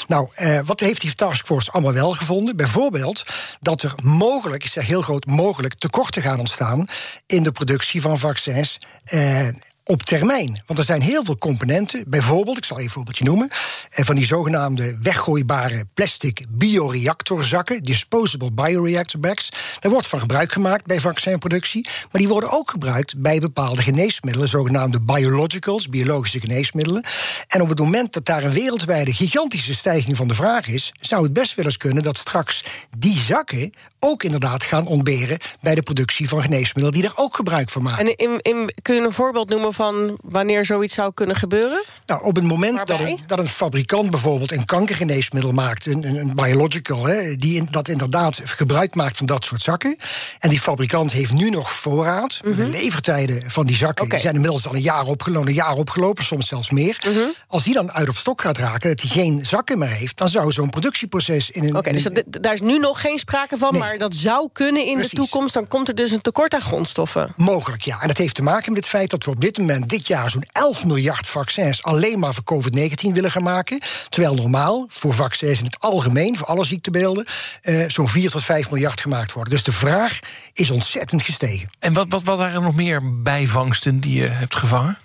Nou, 0.07 0.29
eh, 0.33 0.59
wat 0.65 0.79
heeft 0.79 1.01
die 1.01 1.15
taskforce 1.15 1.71
allemaal 1.71 1.93
wel 1.93 2.13
gevonden? 2.13 2.55
Bijvoorbeeld 2.55 3.25
dat 3.59 3.81
er 3.81 3.93
mogelijk, 4.03 4.63
ik 4.63 4.69
zeg 4.69 4.85
heel 4.85 5.01
groot 5.01 5.25
mogelijk, 5.25 5.73
tekorten 5.73 6.21
gaan 6.21 6.39
ontstaan... 6.39 6.85
in 7.25 7.43
de 7.43 7.51
productie 7.51 8.01
van 8.01 8.17
vaccins... 8.17 8.77
Eh, 9.03 9.47
op 9.87 10.03
termijn. 10.03 10.61
Want 10.65 10.79
er 10.79 10.85
zijn 10.85 11.01
heel 11.01 11.23
veel 11.23 11.37
componenten, 11.37 12.03
bijvoorbeeld, 12.07 12.57
ik 12.57 12.65
zal 12.65 12.79
een 12.79 12.89
voorbeeldje 12.89 13.23
noemen, 13.23 13.49
eh, 13.89 14.05
van 14.05 14.15
die 14.15 14.25
zogenaamde 14.25 14.97
weggooibare 15.01 15.85
plastic 15.93 16.45
bioreactorzakken, 16.49 17.83
disposable 17.83 18.51
bioreactor 18.51 19.19
bags. 19.19 19.49
Daar 19.79 19.91
wordt 19.91 20.07
van 20.07 20.19
gebruik 20.19 20.51
gemaakt 20.51 20.85
bij 20.85 20.99
vaccinproductie, 20.99 21.87
maar 22.11 22.21
die 22.21 22.27
worden 22.27 22.51
ook 22.51 22.71
gebruikt 22.71 23.21
bij 23.21 23.39
bepaalde 23.39 23.81
geneesmiddelen, 23.81 24.47
zogenaamde 24.47 25.01
biologicals, 25.01 25.89
biologische 25.89 26.39
geneesmiddelen. 26.39 27.05
En 27.47 27.61
op 27.61 27.69
het 27.69 27.79
moment 27.79 28.13
dat 28.13 28.25
daar 28.25 28.43
een 28.43 28.51
wereldwijde 28.51 29.13
gigantische 29.13 29.73
stijging 29.73 30.17
van 30.17 30.27
de 30.27 30.35
vraag 30.35 30.67
is, 30.67 30.93
zou 30.99 31.23
het 31.23 31.33
best 31.33 31.55
wel 31.55 31.65
eens 31.65 31.77
kunnen 31.77 32.03
dat 32.03 32.17
straks 32.17 32.63
die 32.97 33.17
zakken 33.17 33.73
ook 33.99 34.23
inderdaad 34.23 34.63
gaan 34.63 34.85
ontberen 34.87 35.37
bij 35.61 35.75
de 35.75 35.81
productie 35.81 36.29
van 36.29 36.41
geneesmiddelen 36.41 36.99
die 37.01 37.09
er 37.09 37.17
ook 37.17 37.35
gebruik 37.35 37.69
van 37.69 37.83
maken. 37.83 38.05
En 38.05 38.15
in, 38.15 38.39
in, 38.41 38.73
kun 38.81 38.95
je 38.95 39.01
een 39.01 39.11
voorbeeld 39.11 39.49
noemen 39.49 39.73
van 39.77 40.17
wanneer 40.23 40.65
zoiets 40.65 40.93
zou 40.93 41.13
kunnen 41.13 41.35
gebeuren? 41.35 41.83
Nou, 42.05 42.23
op 42.23 42.35
het 42.35 42.43
moment 42.43 42.87
dat 42.87 42.99
een, 42.99 43.19
dat 43.25 43.39
een, 43.39 43.47
fabrikant 43.47 44.09
bijvoorbeeld 44.09 44.51
een 44.51 44.65
kankergeneesmiddel 44.65 45.51
maakt, 45.51 45.85
een, 45.85 46.05
een, 46.05 46.35
biological, 46.35 47.05
hè, 47.05 47.35
die 47.35 47.55
in, 47.55 47.67
dat 47.71 47.87
inderdaad 47.87 48.41
gebruik 48.43 48.95
maakt 48.95 49.17
van 49.17 49.25
dat 49.25 49.43
soort 49.43 49.61
zakken. 49.61 49.95
En 50.39 50.49
die 50.49 50.59
fabrikant 50.59 51.11
heeft 51.11 51.33
nu 51.33 51.49
nog 51.49 51.71
voorraad. 51.71 52.39
De 52.41 52.49
mhm. 52.49 52.69
levertijden 52.69 53.51
van 53.51 53.65
die 53.65 53.75
zakken 53.75 54.09
die 54.09 54.19
zijn 54.19 54.33
inmiddels 54.33 54.67
al 54.67 54.75
een 54.75 54.81
jaar 54.81 55.05
opgelopen, 55.05 55.49
een 55.49 55.55
jaar 55.55 55.75
opgelopen, 55.75 56.23
soms 56.23 56.47
zelfs 56.47 56.69
meer. 56.69 56.97
Mhm. 57.05 57.19
Als 57.47 57.63
die 57.63 57.73
dan 57.73 57.91
uit 57.91 58.09
of 58.09 58.17
stok 58.17 58.41
gaat 58.41 58.57
raken, 58.57 58.89
dat 58.89 59.01
hij 59.01 59.09
geen 59.09 59.45
zakken 59.45 59.79
meer 59.79 59.89
heeft, 59.89 60.17
dan 60.17 60.29
zou 60.29 60.51
zo'n 60.51 60.69
productieproces 60.69 61.49
in 61.49 61.63
een. 61.63 61.75
Oké, 61.75 61.91
dus 61.91 62.07
daar 62.29 62.53
is 62.53 62.61
nu 62.61 62.77
nog 62.77 63.01
geen 63.01 63.19
sprake 63.19 63.57
van, 63.57 63.77
maar 63.77 63.97
dat 63.97 64.15
zou 64.15 64.49
kunnen 64.53 64.85
in 64.85 64.99
de 64.99 65.09
toekomst. 65.09 65.53
Dan 65.53 65.67
komt 65.67 65.87
er 65.87 65.95
dus 65.95 66.11
een 66.11 66.21
tekort 66.21 66.53
aan 66.53 66.61
grondstoffen. 66.61 67.33
Mogelijk, 67.35 67.81
ja. 67.81 68.01
En 68.01 68.07
dat 68.07 68.17
heeft 68.17 68.35
te 68.35 68.43
maken 68.43 68.71
met 68.71 68.79
het 68.79 68.89
feit 68.89 69.09
dat 69.09 69.23
we 69.23 69.31
op 69.31 69.41
dit 69.41 69.57
moment, 69.67 69.89
dit 69.89 70.07
jaar, 70.07 70.29
zo'n 70.29 70.45
11 70.51 70.85
miljard 70.85 71.27
vaccins 71.27 71.83
alleen 71.83 72.19
maar 72.19 72.33
voor 72.33 72.43
COVID-19 72.43 73.13
willen 73.13 73.31
gaan 73.31 73.43
maken. 73.43 73.79
Terwijl 74.09 74.35
normaal 74.35 74.85
voor 74.89 75.13
vaccins 75.13 75.59
in 75.59 75.65
het 75.65 75.79
algemeen, 75.79 76.37
voor 76.37 76.47
alle 76.47 76.65
ziektebeelden, 76.65 77.25
eh, 77.61 77.83
zo'n 77.87 78.07
4 78.07 78.29
tot 78.29 78.43
5 78.43 78.71
miljard 78.71 79.01
gemaakt 79.01 79.33
worden. 79.33 79.53
Dus 79.53 79.63
de 79.63 79.71
vraag 79.71 80.19
is 80.53 80.71
ontzettend 80.71 81.21
gestegen. 81.21 81.69
En 81.79 81.93
wat, 81.93 82.05
wat, 82.09 82.23
wat 82.23 82.37
waren 82.37 82.55
er 82.55 82.61
nog 82.61 82.75
meer 82.75 83.21
bijvangsten 83.21 83.99
die 83.99 84.21
je 84.21 84.27
hebt 84.27 84.55
gevangen? 84.55 84.97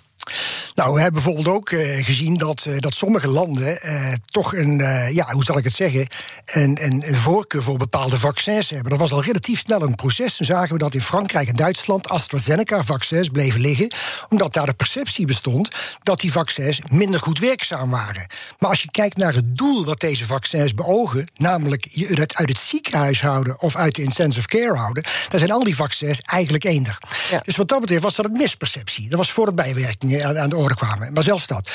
Nou, 0.75 0.93
we 0.93 1.01
hebben 1.01 1.23
bijvoorbeeld 1.23 1.55
ook 1.55 1.71
uh, 1.71 2.05
gezien 2.05 2.33
dat, 2.33 2.65
uh, 2.67 2.79
dat 2.79 2.93
sommige 2.93 3.27
landen 3.27 3.79
uh, 3.85 4.13
toch 4.25 4.55
een, 4.55 4.77
ja, 5.13 5.31
hoe 5.31 5.43
zal 5.43 5.57
ik 5.57 5.63
het 5.63 5.73
zeggen, 5.73 6.07
een, 6.45 6.85
een, 6.85 7.03
een, 7.07 7.15
voorkeur 7.15 7.63
voor 7.63 7.77
bepaalde 7.77 8.17
vaccins 8.17 8.69
hebben. 8.69 8.89
Dat 8.89 8.99
was 8.99 9.11
al 9.11 9.23
relatief 9.23 9.59
snel 9.59 9.81
een 9.81 9.95
proces. 9.95 10.35
Toen 10.35 10.45
zagen 10.45 10.73
we 10.73 10.77
dat 10.77 10.93
in 10.93 11.01
Frankrijk 11.01 11.47
en 11.47 11.55
Duitsland 11.55 12.09
AstraZeneca-vaccins 12.09 13.29
bleven 13.29 13.61
liggen, 13.61 13.91
omdat 14.29 14.53
daar 14.53 14.65
de 14.65 14.73
perceptie 14.73 15.25
bestond 15.25 15.69
dat 16.03 16.19
die 16.19 16.31
vaccins 16.31 16.81
minder 16.89 17.19
goed 17.19 17.39
werkzaam 17.39 17.89
waren. 17.89 18.27
Maar 18.59 18.69
als 18.69 18.81
je 18.81 18.91
kijkt 18.91 19.17
naar 19.17 19.33
het 19.33 19.57
doel 19.57 19.85
wat 19.85 19.99
deze 19.99 20.25
vaccins 20.25 20.73
beogen, 20.73 21.27
namelijk 21.35 21.85
je 21.89 22.05
het 22.05 22.35
uit 22.35 22.49
het 22.49 22.57
ziekenhuis 22.57 23.21
houden 23.21 23.61
of 23.61 23.75
uit 23.75 23.95
de 23.95 24.01
intensive 24.01 24.47
care 24.47 24.77
houden, 24.77 25.03
dan 25.29 25.39
zijn 25.39 25.51
al 25.51 25.63
die 25.63 25.75
vaccins 25.75 26.21
eigenlijk 26.21 26.63
eender. 26.63 26.97
Ja. 27.31 27.41
Dus 27.45 27.55
wat 27.55 27.67
dat 27.67 27.79
betreft 27.79 28.03
was 28.03 28.15
dat 28.15 28.25
een 28.25 28.31
misperceptie. 28.31 29.09
Dat 29.09 29.17
was 29.17 29.31
voor 29.31 29.45
de 29.45 29.53
aan 30.21 30.49
de 30.49 30.55
orde 30.55 30.75
kwamen. 30.75 31.13
Maar 31.13 31.23
zelfs 31.23 31.47
dat. 31.47 31.69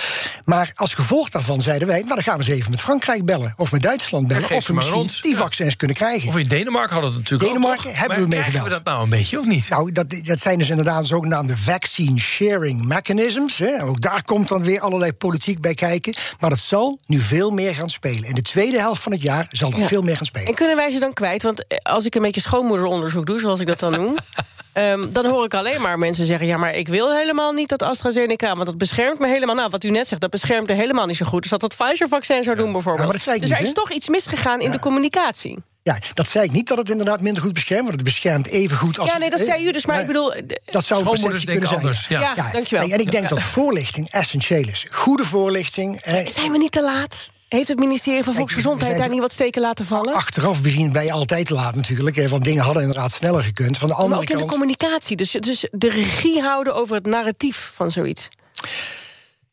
Maar 0.44 0.72
als 0.74 0.94
gevolg 0.94 1.28
daarvan 1.28 1.60
zeiden 1.60 1.88
wij, 1.88 1.98
nou 1.98 2.14
dan 2.14 2.22
gaan 2.22 2.38
we 2.38 2.44
eens 2.44 2.54
even 2.54 2.70
met 2.70 2.80
Frankrijk 2.80 3.24
bellen. 3.24 3.54
Of 3.56 3.72
met 3.72 3.82
Duitsland 3.82 4.26
bellen. 4.26 4.50
Of 4.50 4.66
we 4.66 4.74
misschien 4.74 5.10
die 5.22 5.36
vaccins 5.36 5.76
kunnen 5.76 5.96
krijgen. 5.96 6.28
Of 6.28 6.36
in 6.36 6.48
Denemarken 6.48 6.92
hadden 6.92 7.10
het 7.10 7.18
natuurlijk 7.18 7.50
Denemarken 7.50 7.90
ook, 7.90 7.96
hebben 7.96 8.20
we 8.20 8.26
mee 8.28 8.42
we 8.62 8.68
dat 8.68 8.84
nou 8.84 9.02
een 9.02 9.08
beetje 9.08 9.38
of 9.38 9.46
niet? 9.46 9.68
Nou, 9.68 9.92
dat, 9.92 10.10
dat 10.22 10.38
zijn 10.38 10.58
dus 10.58 10.70
inderdaad 10.70 11.06
zogenaamde 11.06 11.56
vaccine 11.56 12.18
sharing 12.18 12.82
mechanisms. 12.84 13.58
Hè. 13.58 13.82
Ook 13.84 14.00
daar 14.00 14.22
komt 14.24 14.48
dan 14.48 14.62
weer 14.62 14.80
allerlei 14.80 15.12
politiek 15.12 15.60
bij 15.60 15.74
kijken. 15.74 16.14
Maar 16.40 16.50
dat 16.50 16.58
zal 16.58 16.98
nu 17.06 17.20
veel 17.20 17.50
meer 17.50 17.74
gaan 17.74 17.90
spelen. 17.90 18.28
In 18.28 18.34
de 18.34 18.42
tweede 18.42 18.78
helft 18.78 19.02
van 19.02 19.12
het 19.12 19.22
jaar 19.22 19.46
zal 19.50 19.70
dat 19.70 19.86
veel 19.86 20.02
meer 20.02 20.16
gaan 20.16 20.26
spelen. 20.26 20.48
En 20.48 20.54
kunnen 20.54 20.76
wij 20.76 20.90
ze 20.90 20.98
dan 20.98 21.12
kwijt? 21.12 21.42
Want 21.42 21.66
eh, 21.66 21.78
als 21.78 22.04
ik 22.04 22.14
een 22.14 22.22
beetje 22.22 22.40
schoonmoederonderzoek 22.40 23.26
doe, 23.26 23.40
zoals 23.40 23.60
ik 23.60 23.66
dat 23.66 23.78
dan 23.78 23.92
noem... 23.92 24.16
Um, 24.78 25.12
dan 25.12 25.26
hoor 25.26 25.44
ik 25.44 25.54
alleen 25.54 25.80
maar 25.80 25.98
mensen 25.98 26.26
zeggen... 26.26 26.46
ja, 26.46 26.56
maar 26.56 26.74
ik 26.74 26.88
wil 26.88 27.14
helemaal 27.14 27.52
niet 27.52 27.68
dat 27.68 27.82
AstraZeneca... 27.82 28.54
want 28.54 28.66
dat 28.66 28.78
beschermt 28.78 29.18
me 29.18 29.26
helemaal... 29.26 29.54
nou, 29.54 29.70
wat 29.70 29.84
u 29.84 29.90
net 29.90 30.08
zegt, 30.08 30.20
dat 30.20 30.30
beschermt 30.30 30.66
me 30.66 30.72
helemaal 30.72 31.06
niet 31.06 31.16
zo 31.16 31.26
goed. 31.26 31.42
Dus 31.42 31.50
dat 31.50 31.60
dat 31.60 31.76
Pfizer-vaccin 31.76 32.42
zou 32.42 32.56
doen 32.56 32.72
bijvoorbeeld. 32.72 33.24
Ja, 33.24 33.38
dus 33.38 33.50
er 33.50 33.60
is 33.60 33.72
toch 33.72 33.92
iets 33.92 34.08
misgegaan 34.08 34.60
in 34.60 34.70
de 34.70 34.78
communicatie. 34.78 35.58
Ja, 35.82 35.98
dat 36.14 36.28
zei 36.28 36.44
ik 36.44 36.52
niet 36.52 36.68
dat 36.68 36.78
het 36.78 36.90
inderdaad 36.90 37.20
minder 37.20 37.42
goed 37.42 37.52
beschermt, 37.52 37.82
want 37.82 37.94
het 37.94 38.04
beschermt 38.04 38.46
even 38.46 38.76
goed 38.76 38.98
als. 38.98 39.10
Ja, 39.10 39.18
nee, 39.18 39.30
dat 39.30 39.40
zei 39.40 39.66
u 39.66 39.72
dus, 39.72 39.86
maar 39.86 40.00
ik 40.00 40.06
bedoel. 40.06 40.34
Dat 40.64 40.84
zou 40.84 41.00
een 41.00 41.06
perceptie 41.10 41.46
kunnen 41.46 41.68
zijn. 41.68 41.80
Anders, 41.80 42.06
ja. 42.08 42.20
ja, 42.20 42.50
dankjewel. 42.52 42.90
En 42.90 42.98
ik 42.98 43.10
denk 43.10 43.28
dat 43.28 43.42
voorlichting 43.42 44.10
essentieel 44.10 44.68
is. 44.68 44.86
Goede 44.90 45.24
voorlichting. 45.24 46.00
Zijn 46.26 46.52
we 46.52 46.58
niet 46.58 46.72
te 46.72 46.82
laat? 46.82 47.28
Heeft 47.48 47.68
het 47.68 47.78
ministerie 47.78 48.24
van 48.24 48.34
Volksgezondheid 48.34 48.98
daar 48.98 49.08
niet 49.08 49.20
wat 49.20 49.32
steken 49.32 49.60
laten 49.60 49.84
vallen? 49.84 50.14
Achteraf 50.14 50.62
bezien 50.62 50.92
je 50.92 51.12
altijd 51.12 51.46
te 51.46 51.54
laat 51.54 51.74
natuurlijk. 51.74 52.28
Want 52.28 52.44
dingen 52.44 52.62
hadden 52.62 52.82
inderdaad 52.82 53.12
sneller 53.12 53.42
gekund. 53.42 53.78
Van 53.78 53.88
de 53.88 53.94
andere 53.94 54.14
maar 54.14 54.20
ook 54.20 54.30
in 54.30 54.38
de 54.38 54.52
communicatie. 54.52 55.16
Dus, 55.16 55.30
dus 55.30 55.68
de 55.70 55.88
regie 55.88 56.40
houden 56.40 56.74
over 56.74 56.94
het 56.94 57.06
narratief 57.06 57.70
van 57.74 57.90
zoiets. 57.90 58.28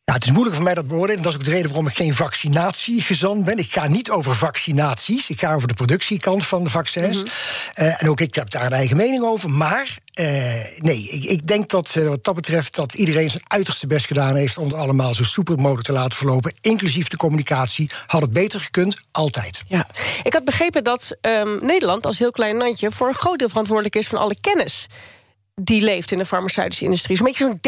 Ja, 0.06 0.14
het 0.14 0.24
is 0.24 0.30
moeilijk 0.30 0.54
voor 0.54 0.64
mij 0.64 0.74
dat 0.74 0.86
beoordelen. 0.86 1.22
Dat 1.22 1.32
is 1.32 1.38
ook 1.38 1.44
de 1.44 1.50
reden 1.50 1.66
waarom 1.66 1.86
ik 1.86 1.94
geen 1.94 2.14
vaccinatiegezant 2.14 3.44
ben. 3.44 3.58
Ik 3.58 3.72
ga 3.72 3.88
niet 3.88 4.10
over 4.10 4.36
vaccinaties. 4.36 5.30
Ik 5.30 5.40
ga 5.40 5.54
over 5.54 5.68
de 5.68 5.74
productiekant 5.74 6.46
van 6.46 6.64
de 6.64 6.70
vaccins. 6.70 7.16
Mhm. 7.16 7.28
Eh, 7.74 8.02
en 8.02 8.08
ook 8.08 8.20
ik 8.20 8.34
heb 8.34 8.50
daar 8.50 8.66
een 8.66 8.72
eigen 8.72 8.96
mening 8.96 9.22
over. 9.22 9.50
Maar 9.50 9.98
uh, 10.14 10.26
nee, 10.76 11.08
ik, 11.08 11.24
ik, 11.24 11.46
denk 11.46 11.70
dat 11.70 11.94
uh, 11.98 12.08
wat 12.08 12.24
dat 12.24 12.34
betreft... 12.34 12.74
dat 12.74 12.94
iedereen 12.94 13.30
zijn 13.30 13.42
uiterste 13.46 13.86
best 13.86 14.06
gedaan 14.06 14.36
heeft... 14.36 14.58
om 14.58 14.66
het 14.66 14.74
allemaal 14.74 15.14
zo 15.14 15.24
soepel 15.24 15.56
mogelijk 15.56 15.86
te 15.86 15.92
laten 15.92 16.18
verlopen. 16.18 16.54
Inclusief 16.60 17.08
de 17.08 17.16
communicatie. 17.16 17.90
Had 18.06 18.20
het 18.20 18.32
beter 18.32 18.60
gekund, 18.60 18.96
altijd. 19.12 19.62
Ja. 19.68 19.86
Ik 20.22 20.32
had 20.32 20.44
begrepen 20.44 20.84
dat 20.84 21.16
um, 21.20 21.58
Nederland 21.60 22.06
als 22.06 22.18
heel 22.18 22.30
klein 22.30 22.56
landje... 22.56 22.90
voor 22.90 23.08
een 23.08 23.14
groot 23.14 23.38
deel 23.38 23.48
verantwoordelijk 23.48 23.96
is 23.96 24.06
van 24.06 24.18
alle 24.18 24.36
kennis 24.40 24.86
die 25.62 25.82
leeft 25.82 26.12
in 26.12 26.18
de 26.18 26.26
farmaceutische 26.26 26.84
industrie. 26.84 27.16
Zo'n 27.16 27.26
beetje 27.26 27.44
zo'n 27.44 27.60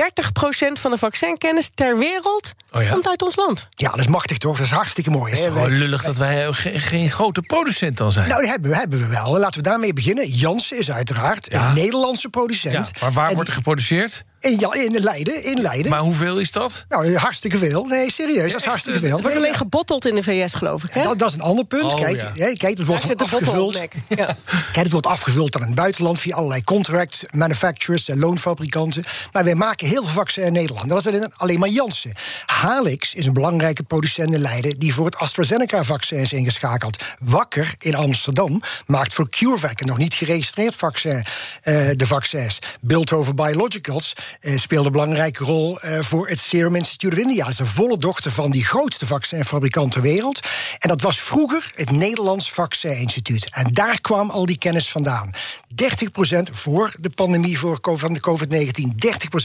30% 0.77 0.81
van 0.81 0.91
de 0.91 0.99
vaccinkennis 0.99 1.71
ter 1.75 1.99
wereld 1.99 2.53
Oh 2.73 2.83
ja? 2.83 2.91
komt 2.93 3.09
uit 3.09 3.23
ons 3.23 3.37
land. 3.37 3.67
Ja, 3.71 3.91
dat 3.91 3.99
is 3.99 4.07
machtig 4.07 4.39
toch? 4.39 4.57
Dat 4.57 4.67
is 4.67 4.73
hartstikke 4.73 5.11
mooi. 5.11 5.31
Het 5.33 5.41
Hè? 5.41 5.47
is 5.47 5.53
gewoon 5.53 5.73
lullig 5.79 6.03
dat 6.03 6.17
wij 6.17 6.53
geen, 6.53 6.81
geen 6.81 7.11
grote 7.11 7.43
producent 7.43 7.97
dan 7.97 8.13
zijn. 8.13 8.29
Nou, 8.29 8.41
die 8.41 8.51
hebben, 8.51 8.71
we- 8.71 8.77
hebben 8.77 8.99
we 8.99 9.07
wel. 9.07 9.39
Laten 9.39 9.63
we 9.63 9.69
daarmee 9.69 9.93
beginnen. 9.93 10.27
Janssen 10.29 10.79
is 10.79 10.91
uiteraard 10.91 11.49
Ja. 11.51 11.69
een 11.69 11.75
Nederlandse 11.75 12.29
producent. 12.29 12.91
ja, 12.93 13.01
maar 13.01 13.13
waar 13.13 13.29
En 13.29 13.35
wordt 13.35 13.49
er 13.49 13.55
geproduceerd? 13.55 14.25
In, 14.41 14.59
ja, 14.59 14.75
in 14.75 14.99
Leiden. 14.99 15.45
In 15.45 15.61
Leiden. 15.61 15.91
Maar 15.91 16.01
hoeveel 16.01 16.39
is 16.39 16.51
dat? 16.51 16.85
Nou, 16.89 17.17
hartstikke 17.17 17.59
veel. 17.59 17.85
Nee, 17.85 18.13
serieus, 18.13 18.53
dat 18.53 18.61
is 18.61 18.67
hartstikke 18.67 18.99
eh, 18.99 19.05
veel. 19.05 19.15
Het 19.15 19.23
wordt 19.23 19.37
alleen 19.37 19.55
gebotteld 19.55 20.07
in 20.07 20.15
de 20.15 20.23
VS, 20.23 20.55
geloof 20.55 20.85
ik. 20.85 20.91
Hè? 20.91 21.03
dat, 21.03 21.19
dat 21.19 21.29
is 21.29 21.35
een 21.35 21.41
ander 21.41 21.65
punt. 21.65 21.93
Oh, 21.93 22.01
kijk, 22.01 22.31
ja. 22.35 22.53
kijk, 22.53 22.79
het 22.79 22.87
wordt 22.87 23.21
afgevuld. 23.23 23.75
Ja. 24.09 24.37
Kijk, 24.73 24.85
het 24.85 24.93
wordt 24.93 25.07
afgevuld 25.07 25.57
aan 25.57 25.63
het 25.63 25.75
buitenland 25.75 26.21
via 26.21 26.35
allerlei 26.35 26.63
contract 26.63 27.27
manufacturers 27.31 28.09
en 28.09 28.19
loonfabrikanten. 28.19 29.05
Maar 29.33 29.45
wij 29.45 29.55
maken 29.55 29.87
heel 29.87 30.05
veel 30.05 30.13
vaccins 30.13 30.47
in 30.47 30.53
Nederland. 30.53 30.89
Dat 30.89 30.99
is 30.99 31.07
alleen, 31.07 31.33
alleen 31.37 31.59
maar 31.59 31.69
Janssen. 31.69 32.13
Halix 32.47 33.15
is 33.15 33.27
een 33.27 33.33
belangrijke 33.33 33.83
producent 33.83 34.35
in 34.35 34.41
Leiden 34.41 34.79
die 34.79 34.95
voor 34.95 35.05
het 35.05 35.17
AstraZeneca-vaccin 35.17 36.19
is 36.19 36.33
ingeschakeld. 36.33 37.03
Wakker 37.19 37.75
in 37.79 37.95
Amsterdam 37.95 38.63
maakt 38.87 39.15
voor 39.15 39.29
CureVac, 39.29 39.81
een 39.81 39.87
nog 39.87 39.99
niet 39.99 40.15
geregistreerd 40.15 40.77
vaccin, 40.77 41.25
eh, 41.63 41.89
de 41.97 42.07
vaccins. 42.07 42.59
Beeldhoven 42.81 43.37
Biologicals 43.37 44.15
eh, 44.41 44.57
speelt 44.57 44.87
een 44.87 44.93
belangrijke 44.93 45.45
rol 45.45 45.81
eh, 45.81 46.01
voor 46.01 46.29
het 46.29 46.39
Serum 46.39 46.75
Institute 46.75 47.17
of 47.17 47.23
India. 47.23 47.45
Dat 47.45 47.53
is 47.53 47.59
een 47.59 47.67
volle 47.67 47.99
dochter 47.99 48.31
van 48.31 48.51
die 48.51 48.65
grootste 48.65 49.07
vaccinfabrikant 49.07 49.93
ter 49.93 50.03
wereld. 50.03 50.41
En 50.79 50.89
dat 50.89 51.03
was 51.03 51.21
vroeger 51.21 51.73
het 51.75 51.91
Nederlands 51.91 52.53
Vaccininstituut. 52.53 53.49
En 53.51 53.73
daar 53.73 54.01
kwam 54.01 54.31
al 54.31 54.47
die 54.47 54.59
kennis 54.59 54.91
vandaan. 54.91 55.35
30% 55.69 56.53
voor 56.53 56.95
de 57.01 57.11
pandemie 57.11 57.59
voor 57.59 57.79
van 57.83 58.13
de 58.13 58.21
COVID-19, 58.21 58.95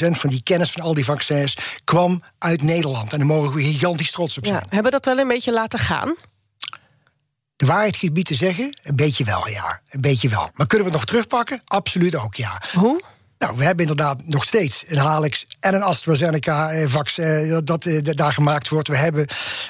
30% 0.06 0.10
van 0.10 0.30
die 0.30 0.44
kennis 0.44 0.72
van 0.72 0.82
al 0.82 0.94
die 0.94 1.06
vaccins 1.06 1.58
kwam 1.84 2.24
uit 2.38 2.62
Nederland. 2.62 3.12
En 3.12 3.18
daar 3.18 3.28
mogen 3.28 3.54
we 3.54 3.62
gigantisch 3.62 4.12
trots 4.12 4.38
op 4.38 4.46
zijn. 4.46 4.58
Ja, 4.58 4.66
hebben 4.70 4.84
we 4.84 4.90
dat 4.90 5.06
wel 5.06 5.18
een 5.18 5.28
beetje 5.28 5.52
laten 5.52 5.80
gaan? 5.80 6.16
De 7.56 7.66
waarheid 7.66 7.96
gebied 7.96 8.26
te 8.26 8.36
zeggen, 8.36 8.78
een 8.84 8.96
beetje 8.96 9.24
wel, 9.24 9.48
ja. 9.48 9.82
Een 9.90 10.02
beetje 10.02 10.30
wel. 10.30 10.50
Maar 10.54 10.68
kunnen 10.68 10.88
we 10.88 10.92
het 10.92 11.02
nog 11.02 11.06
terugpakken? 11.06 11.62
Absoluut 11.66 12.16
ook, 12.16 12.36
ja. 12.36 12.62
Hoe? 12.74 13.02
Nou, 13.44 13.58
we 13.58 13.64
hebben 13.64 13.88
inderdaad 13.88 14.22
nog 14.26 14.44
steeds 14.44 14.84
een 14.88 14.98
Halix 14.98 15.46
en 15.60 15.74
een 15.74 15.82
AstraZeneca-vaccin 15.82 17.50
dat, 17.50 17.66
dat 17.66 17.86
eh, 17.86 18.00
daar 18.02 18.34
gemaakt 18.34 18.70
wordt. 18.70 18.88
We 18.88 18.98
hebben 18.98 19.28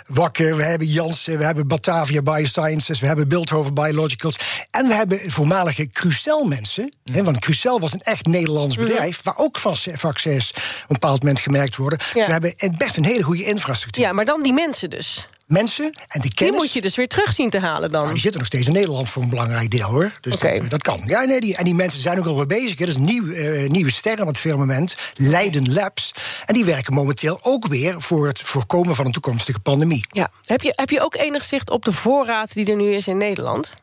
Wakker, 0.08 0.56
we 0.56 0.64
hebben 0.64 0.88
Janssen, 0.88 1.38
we 1.38 1.44
hebben 1.44 1.68
Batavia 1.68 2.22
Biosciences, 2.22 3.00
we 3.00 3.08
hebben 3.08 3.28
Beeldhoven 3.28 3.74
Biologicals. 3.74 4.40
En 4.72 4.88
we 4.88 4.94
hebben 4.94 5.32
voormalige 5.32 5.90
Crucel-mensen. 5.90 6.96
Want 7.04 7.40
Crucel 7.40 7.80
was 7.80 7.94
een 7.94 8.02
echt 8.02 8.26
Nederlands 8.26 8.76
bedrijf, 8.76 9.20
waar 9.24 9.38
ook 9.38 9.58
vaccins 9.94 10.52
op 10.54 10.60
een 10.60 10.86
bepaald 10.88 11.20
moment 11.20 11.40
gemerkt 11.40 11.76
worden. 11.76 12.00
Dus 12.14 12.26
we 12.26 12.32
hebben 12.32 12.56
best 12.78 12.98
een 12.98 13.06
hele 13.06 13.24
goede 13.24 13.44
infrastructuur. 13.44 14.04
Ja, 14.04 14.14
maar 14.14 14.26
dan 14.26 14.44
die 14.44 14.54
mensen 14.54 14.90
dus. 14.90 15.28
Mensen 15.46 15.86
en 15.86 15.94
de 16.08 16.20
Die 16.20 16.34
kennis. 16.34 16.58
moet 16.58 16.74
je 16.74 16.82
dus 16.82 16.96
weer 16.96 17.08
terug 17.08 17.34
zien 17.34 17.50
te 17.50 17.60
halen 17.60 17.92
dan. 17.92 18.02
Nou, 18.02 18.14
die 18.14 18.22
zitten 18.22 18.40
nog 18.40 18.48
steeds 18.50 18.68
in 18.68 18.74
Nederland 18.74 19.10
voor 19.10 19.24
een 19.24 19.30
belangrijk 19.30 19.72
deel 19.72 19.90
hoor. 19.90 20.18
Dus 20.22 20.38
dat, 20.38 20.70
dat 20.70 20.82
kan. 20.82 21.02
Ja, 21.06 21.22
nee, 21.24 21.40
die, 21.40 21.56
en 21.56 21.64
die 21.64 21.76
mensen 21.76 22.02
zijn 22.02 22.20
ook 22.20 22.26
al 22.26 22.36
weer 22.36 22.48
bezig. 22.48 22.76
Dat 22.76 22.88
is 22.88 22.96
een 22.96 23.04
nieuw, 23.04 23.32
eh, 23.32 23.70
nieuwe 23.70 23.92
ster 23.92 24.22
aan 24.22 24.28
het 24.28 24.38
firmament, 24.38 24.96
Leiden 25.14 25.74
Labs. 25.74 26.12
En 26.46 26.54
die 26.54 26.66
werken 26.66 26.94
momenteel 26.94 27.40
ook 27.42 27.68
weer 27.68 28.02
voor 28.02 28.28
het 28.28 28.40
voorkomen 28.42 28.96
van 28.96 29.06
een 29.06 29.12
toekomstige 29.12 29.60
pandemie. 29.60 30.06
Ja. 30.12 30.32
Heb, 30.46 30.62
je, 30.62 30.74
heb 30.76 30.90
je 30.90 31.02
ook 31.02 31.16
enig 31.16 31.44
zicht 31.44 31.70
op 31.70 31.86
de 31.86 31.92
voorraad 31.92 32.54
die 32.54 32.66
er 32.66 32.76
nu 32.76 32.94
is 32.94 33.08
in 33.08 33.18
Nederland? 33.18 33.74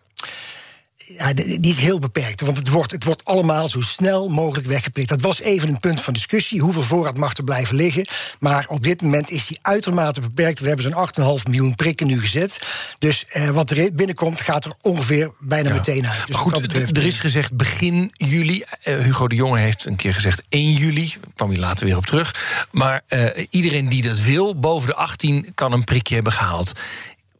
Ja, 1.18 1.32
die 1.32 1.70
is 1.70 1.78
heel 1.78 1.98
beperkt, 1.98 2.40
want 2.40 2.56
het 2.56 2.68
wordt, 2.68 2.92
het 2.92 3.04
wordt 3.04 3.24
allemaal 3.24 3.68
zo 3.68 3.80
snel 3.80 4.28
mogelijk 4.28 4.66
weggeplikt. 4.66 5.08
Dat 5.08 5.20
was 5.20 5.40
even 5.40 5.68
een 5.68 5.80
punt 5.80 6.00
van 6.00 6.12
discussie. 6.12 6.60
Hoeveel 6.60 6.82
voorraad 6.82 7.16
mag 7.16 7.36
er 7.36 7.44
blijven 7.44 7.76
liggen? 7.76 8.06
Maar 8.38 8.64
op 8.68 8.82
dit 8.82 9.02
moment 9.02 9.30
is 9.30 9.46
die 9.46 9.58
uitermate 9.62 10.20
beperkt. 10.20 10.60
We 10.60 10.66
hebben 10.68 10.84
zo'n 11.14 11.38
8,5 11.38 11.42
miljoen 11.48 11.74
prikken 11.74 12.06
nu 12.06 12.20
gezet. 12.20 12.58
Dus 12.98 13.24
eh, 13.26 13.48
wat 13.48 13.70
er 13.70 13.94
binnenkomt, 13.94 14.40
gaat 14.40 14.64
er 14.64 14.72
ongeveer 14.80 15.30
bijna 15.40 15.70
meteen 15.70 16.06
uit. 16.06 16.26
Dus 16.26 16.28
Maar 16.28 16.38
goed, 16.40 16.60
betreft, 16.60 16.96
er 16.96 17.06
is 17.06 17.18
gezegd 17.18 17.56
begin 17.56 18.10
juli. 18.12 18.64
Eh, 18.82 18.98
Hugo 18.98 19.28
de 19.28 19.34
Jonge 19.34 19.58
heeft 19.58 19.84
een 19.84 19.96
keer 19.96 20.14
gezegd 20.14 20.42
1 20.48 20.72
juli. 20.72 21.14
Daar 21.20 21.30
kwam 21.34 21.50
hij 21.50 21.58
later 21.58 21.86
weer 21.86 21.96
op 21.96 22.06
terug. 22.06 22.66
Maar 22.70 23.02
eh, 23.06 23.46
iedereen 23.50 23.88
die 23.88 24.02
dat 24.02 24.20
wil, 24.20 24.58
boven 24.58 24.88
de 24.88 24.94
18, 24.94 25.52
kan 25.54 25.72
een 25.72 25.84
prikje 25.84 26.14
hebben 26.14 26.32
gehaald. 26.32 26.72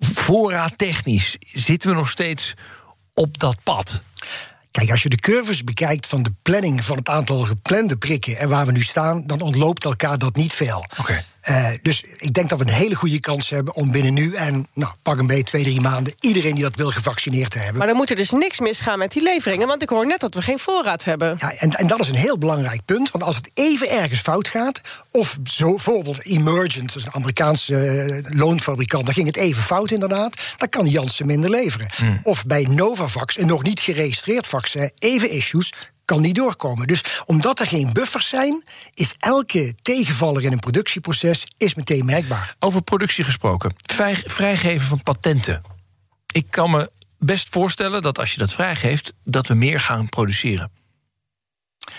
Voorraadtechnisch 0.01 1.37
zitten 1.41 1.91
we 1.91 1.97
nog 1.97 2.11
steeds 2.11 2.55
op 3.21 3.39
dat 3.39 3.57
pad. 3.63 4.01
Kijk, 4.71 4.91
als 4.91 5.03
je 5.03 5.09
de 5.09 5.17
curves 5.17 5.65
bekijkt 5.65 6.07
van 6.07 6.23
de 6.23 6.33
planning 6.43 6.85
van 6.85 6.97
het 6.97 7.09
aantal 7.09 7.39
geplande 7.39 7.97
prikken 7.97 8.39
en 8.39 8.49
waar 8.49 8.67
we 8.67 8.73
nu 8.73 8.83
staan, 8.83 9.27
dan 9.27 9.41
ontloopt 9.41 9.85
elkaar 9.85 10.19
dat 10.19 10.37
niet 10.37 10.53
veel. 10.53 10.87
Oké. 10.99 11.25
Eh, 11.41 11.69
dus 11.83 12.05
ik 12.17 12.33
denk 12.33 12.49
dat 12.49 12.59
we 12.59 12.65
een 12.65 12.73
hele 12.73 12.95
goede 12.95 13.21
kans 13.21 13.51
hebben 13.51 13.75
om 13.75 13.91
binnen 13.91 14.15
nu 14.15 14.35
en 14.35 14.67
nou, 14.75 14.93
pak 15.03 15.19
een 15.19 15.27
beetje 15.27 15.45
twee, 15.45 15.63
drie 15.63 15.81
maanden 15.81 16.15
iedereen 16.21 16.55
die 16.55 16.65
dat 16.65 16.77
wil 16.77 16.91
gevaccineerd 16.91 17.51
te 17.51 17.59
hebben. 17.59 17.79
Maar 17.79 17.87
dan 17.87 17.97
moet 17.97 18.11
er 18.11 18.17
dus 18.17 18.31
niks 18.31 18.61
misgaan 18.61 18.99
met 18.99 19.13
die 19.13 19.23
leveringen. 19.23 19.67
Want 19.67 19.83
ik 19.83 19.89
hoor 19.89 20.07
net 20.07 20.21
dat 20.21 20.35
we 20.35 20.43
geen 20.43 20.59
voorraad 20.59 21.05
hebben. 21.05 21.37
Ja, 21.41 21.53
en, 21.53 21.71
en 21.71 21.87
dat 21.87 22.01
is 22.01 22.09
een 22.09 22.15
heel 22.15 22.39
belangrijk 22.39 22.85
punt. 22.85 23.11
Want 23.11 23.25
als 23.25 23.37
het 23.37 23.51
even 23.55 23.91
ergens 23.91 24.21
fout 24.21 24.49
gaat, 24.49 24.81
of 25.11 25.39
zo, 25.45 25.69
bijvoorbeeld 25.69 26.25
Emergent, 26.25 26.87
dat 26.87 26.97
is 26.97 27.05
een 27.05 27.15
Amerikaanse 27.15 27.77
eh, 27.77 28.39
loonfabrikant, 28.39 29.05
dan 29.05 29.15
ging 29.15 29.27
het 29.27 29.37
even 29.37 29.63
fout 29.63 29.91
inderdaad, 29.91 30.41
dan 30.57 30.69
kan 30.69 30.87
Janssen 30.87 31.27
minder 31.27 31.51
leveren. 31.51 31.89
Of 32.23 32.47
bij 32.47 32.67
Novavax, 32.71 33.39
een 33.39 33.47
nog 33.47 33.63
niet 33.63 33.81
geregistreerd 33.81 34.47
vaccin, 34.47 34.91
even 34.99 35.31
issues. 35.31 35.73
Kan 36.11 36.21
niet 36.21 36.35
doorkomen. 36.35 36.87
Dus 36.87 37.03
omdat 37.27 37.61
er 37.61 37.67
geen 37.67 37.93
buffers 37.93 38.29
zijn, 38.29 38.65
is 38.95 39.15
elke 39.19 39.75
tegenvaller 39.83 40.43
in 40.45 40.53
een 40.53 40.59
productieproces 40.59 41.47
is 41.57 41.75
meteen 41.75 42.05
merkbaar. 42.05 42.55
Over 42.59 42.83
productie 42.83 43.25
gesproken. 43.25 43.75
Vrij- 43.77 44.23
vrijgeven 44.27 44.87
van 44.87 45.03
patenten. 45.03 45.63
Ik 46.33 46.47
kan 46.51 46.71
me 46.71 46.91
best 47.19 47.49
voorstellen 47.49 48.03
dat 48.03 48.19
als 48.19 48.33
je 48.33 48.39
dat 48.39 48.53
vrijgeeft, 48.53 49.13
dat 49.25 49.47
we 49.47 49.55
meer 49.55 49.81
gaan 49.81 50.09
produceren. 50.09 50.71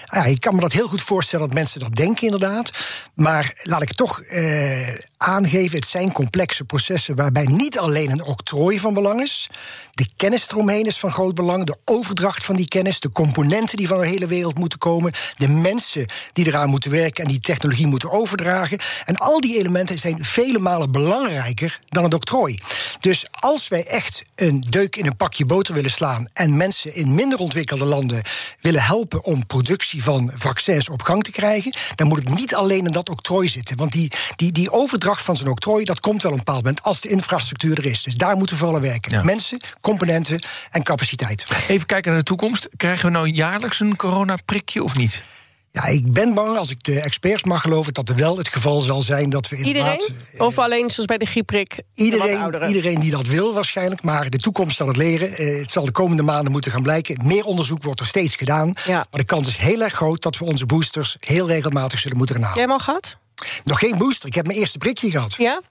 Ah 0.06 0.26
Ja, 0.26 0.32
ik 0.32 0.42
kan 0.42 0.56
me 0.56 0.62
dat 0.62 0.72
heel 0.72 0.88
goed 0.88 1.02
voorstellen 1.02 1.46
dat 1.46 1.56
mensen 1.56 1.80
dat 1.80 1.96
denken, 1.96 2.24
inderdaad. 2.24 2.72
Maar 3.14 3.54
laat 3.64 3.82
ik 3.82 3.94
toch 3.94 4.22
eh, 4.22 4.96
aangeven: 5.18 5.78
het 5.80 5.88
zijn 5.88 6.12
complexe 6.12 6.64
processen 6.64 7.16
waarbij 7.16 7.46
niet 7.46 7.80
alleen 7.80 8.12
een 8.12 8.24
octrooi 8.24 8.80
van 8.80 8.94
belang 8.94 9.22
is. 9.22 9.50
De 9.92 10.08
kennis 10.16 10.50
eromheen 10.50 10.86
is 10.86 11.00
van 11.00 11.12
groot 11.12 11.36
belang. 11.36 11.66
De 11.66 11.78
overdracht 11.86 12.44
van 12.44 12.56
die 12.56 12.68
kennis, 12.68 13.00
de 13.00 13.12
componenten 13.12 13.78
die 13.78 13.88
van 13.88 14.00
de 14.00 14.08
hele 14.08 14.28
wereld 14.28 14.58
moeten 14.58 14.80
komen. 14.80 15.12
De 15.36 15.48
mensen 15.48 16.06
die 16.34 16.48
eraan 16.48 16.70
moeten 16.70 16.92
werken 16.92 17.24
en 17.24 17.30
die 17.30 17.40
technologie 17.40 17.88
moeten 17.88 18.12
overdragen. 18.12 18.80
En 19.06 19.18
al 19.18 19.42
die 19.42 19.58
elementen 19.58 20.00
zijn 20.00 20.26
vele 20.26 20.60
malen 20.60 20.92
belangrijker 20.92 21.80
dan 21.90 22.04
het 22.04 22.14
octrooi. 22.14 22.60
Dus 23.00 23.26
als 23.32 23.68
wij 23.68 23.86
echt 23.86 24.24
een 24.36 24.62
deuk 24.70 24.96
in 24.96 25.06
een 25.06 25.16
pakje 25.16 25.46
boter 25.46 25.74
willen 25.74 25.92
slaan. 25.92 26.28
en 26.34 26.58
mensen 26.58 26.96
in 26.96 27.16
minder 27.16 27.40
ontwikkelde 27.40 27.86
landen 27.86 28.22
willen 28.60 28.84
helpen 28.84 29.24
om 29.24 29.46
productie 29.46 29.91
van 30.00 30.32
vaccins 30.34 30.90
op 30.90 31.02
gang 31.02 31.24
te 31.24 31.32
krijgen. 31.32 31.74
dan 31.96 32.08
moet 32.08 32.20
het 32.20 32.36
niet 32.36 32.56
alleen 32.56 32.86
in 32.86 32.92
dat 32.92 33.10
octrooi 33.10 33.48
zitten. 33.48 33.78
Want 33.78 33.92
die, 33.92 34.12
die, 34.36 34.52
die 34.52 34.72
overdracht 34.72 35.24
van 35.24 35.36
zo'n 35.36 35.48
octrooi. 35.48 35.86
dat 35.86 36.00
komt 36.00 36.22
wel 36.22 36.32
op 36.32 36.38
een 36.38 36.44
bepaald 36.44 36.64
moment 36.64 36.84
als 36.84 37.02
de 37.02 37.10
infrastructuur 37.10 37.78
er 37.78 37.86
is. 37.86 38.04
Dus 38.04 38.16
daar 38.16 38.38
moeten 38.38 38.56
we 38.56 38.62
vooral 38.62 38.78
aan 38.78 38.84
werken. 38.88 39.12
Ja. 39.12 39.24
Mensen, 39.24 39.60
componenten 39.82 40.40
en 40.70 40.84
capaciteit. 40.84 41.46
Even 41.68 41.86
kijken 41.86 42.12
naar 42.12 42.20
de 42.20 42.26
toekomst. 42.26 42.70
Krijgen 42.78 43.06
we 43.06 43.12
nou 43.12 43.28
jaarlijks 43.28 43.80
een 43.80 43.96
coronaprikje 43.96 44.84
of 44.84 44.98
niet? 44.98 45.24
Ja, 45.74 45.86
ik 45.86 46.14
ben 46.14 46.34
bang, 46.34 46.58
als 46.58 46.70
ik 46.70 46.84
de 46.84 47.02
experts 47.02 47.44
mag 47.44 47.62
geloven, 47.62 47.94
dat 47.94 48.10
er 48.10 48.16
wel 48.16 48.38
het 48.38 48.48
geval 48.48 48.82
zal 48.82 49.02
zijn 49.02 49.30
dat 49.30 49.50
we 49.50 49.56
inderdaad. 49.56 50.02
Iedereen? 50.02 50.48
Of 50.48 50.58
alleen 50.58 50.90
zoals 50.90 51.06
bij 51.06 51.18
de 51.18 51.26
griepprik? 51.26 51.82
Iedereen, 51.94 52.68
iedereen 52.68 53.00
die 53.00 53.12
dat 53.12 53.28
wil 53.28 53.54
waarschijnlijk, 53.54 54.04
maar 54.04 54.30
de 54.30 54.38
toekomst 54.38 54.78
zal 54.78 54.88
het 54.88 54.98
leren. 54.98 55.36
Eh, 55.36 55.60
het 55.60 55.72
zal 55.72 55.86
de 55.86 55.92
komende 55.92 56.24
maanden 56.24 56.52
moeten 56.52 56.72
gaan 56.72 56.84
blijken. 56.84 57.26
Meer 57.26 57.46
onderzoek 57.46 57.84
wordt 57.84 58.00
er 58.00 58.06
steeds 58.06 58.36
gedaan. 58.36 58.74
Ja. 58.86 58.96
Maar 58.96 59.20
de 59.20 59.26
kans 59.26 59.48
is 59.48 59.58
heel 59.58 59.82
erg 59.82 59.94
groot 59.94 60.22
dat 60.22 60.38
we 60.38 60.46
onze 60.46 60.66
boosters 60.66 61.18
heel 61.20 61.48
regelmatig 61.48 62.00
zullen 62.00 62.18
moeten 62.18 62.36
gaan 62.36 62.44
halen. 62.44 62.60
Jij 62.60 62.68
hem 62.68 62.78
al 62.78 62.86
gehad? 62.86 63.18
Nog 63.64 63.80
geen 63.80 63.98
booster, 63.98 64.28
ik 64.28 64.36
heb 64.36 64.46
mijn 64.46 64.60
eerste 64.60 64.78
prikje 64.78 65.10
gehad. 65.12 65.34
Ja? 65.38 65.62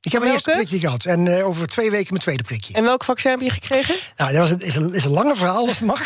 Ik 0.00 0.12
heb 0.12 0.20
mijn 0.22 0.32
eerste 0.32 0.50
prikje 0.50 0.78
gehad 0.78 1.04
en 1.04 1.38
eh, 1.38 1.46
over 1.46 1.66
twee 1.66 1.90
weken 1.90 2.06
mijn 2.08 2.22
tweede 2.22 2.42
prikje. 2.42 2.74
En 2.74 2.82
welk 2.84 3.04
vaccin 3.04 3.30
heb 3.30 3.40
je 3.40 3.50
gekregen? 3.50 3.94
Nou, 4.16 4.32
dat 4.32 4.40
was 4.40 4.50
een, 4.50 4.60
is, 4.60 4.74
een, 4.74 4.92
is 4.94 5.04
een 5.04 5.10
langer 5.10 5.36
verhaal, 5.36 5.66
als 5.66 5.78
het 5.78 5.86
mag. 5.86 6.00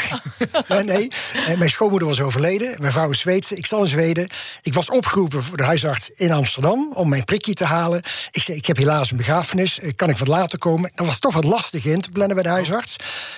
nee, 0.69 0.83
nee. 0.95 1.09
Eh, 1.47 1.57
mijn 1.57 1.71
schoonmoeder 1.71 2.09
was 2.09 2.21
overleden. 2.21 2.77
Mijn 2.81 2.93
vrouw 2.93 3.11
is 3.11 3.21
Zweedse. 3.21 3.57
Ik 3.57 3.67
zal 3.67 3.81
in 3.81 3.87
Zweden. 3.87 4.29
Ik 4.63 4.75
was 4.75 4.91
opgeroepen 4.91 5.43
voor 5.43 5.57
de 5.57 5.63
huisarts 5.63 6.11
in 6.11 6.33
Amsterdam 6.33 6.93
om 6.95 7.09
mijn 7.09 7.25
prikje 7.25 7.53
te 7.53 7.65
halen. 7.65 8.03
Ik 8.31 8.43
zei, 8.43 8.57
ik 8.57 8.67
heb 8.67 8.77
helaas 8.77 9.11
een 9.11 9.17
begrafenis. 9.17 9.79
Eh, 9.79 9.91
Kan 9.97 10.09
ik 10.09 10.19
wat 10.19 10.29
later 10.29 10.59
komen? 10.59 10.91
Dat 10.95 11.07
was 11.07 11.19
toch 11.19 11.35
wat 11.35 11.45
lastig 11.45 11.85
in 11.85 12.01
te 12.01 12.11
plannen 12.11 12.35
bij 12.35 12.45
de 12.45 12.51
huisarts. 12.51 12.97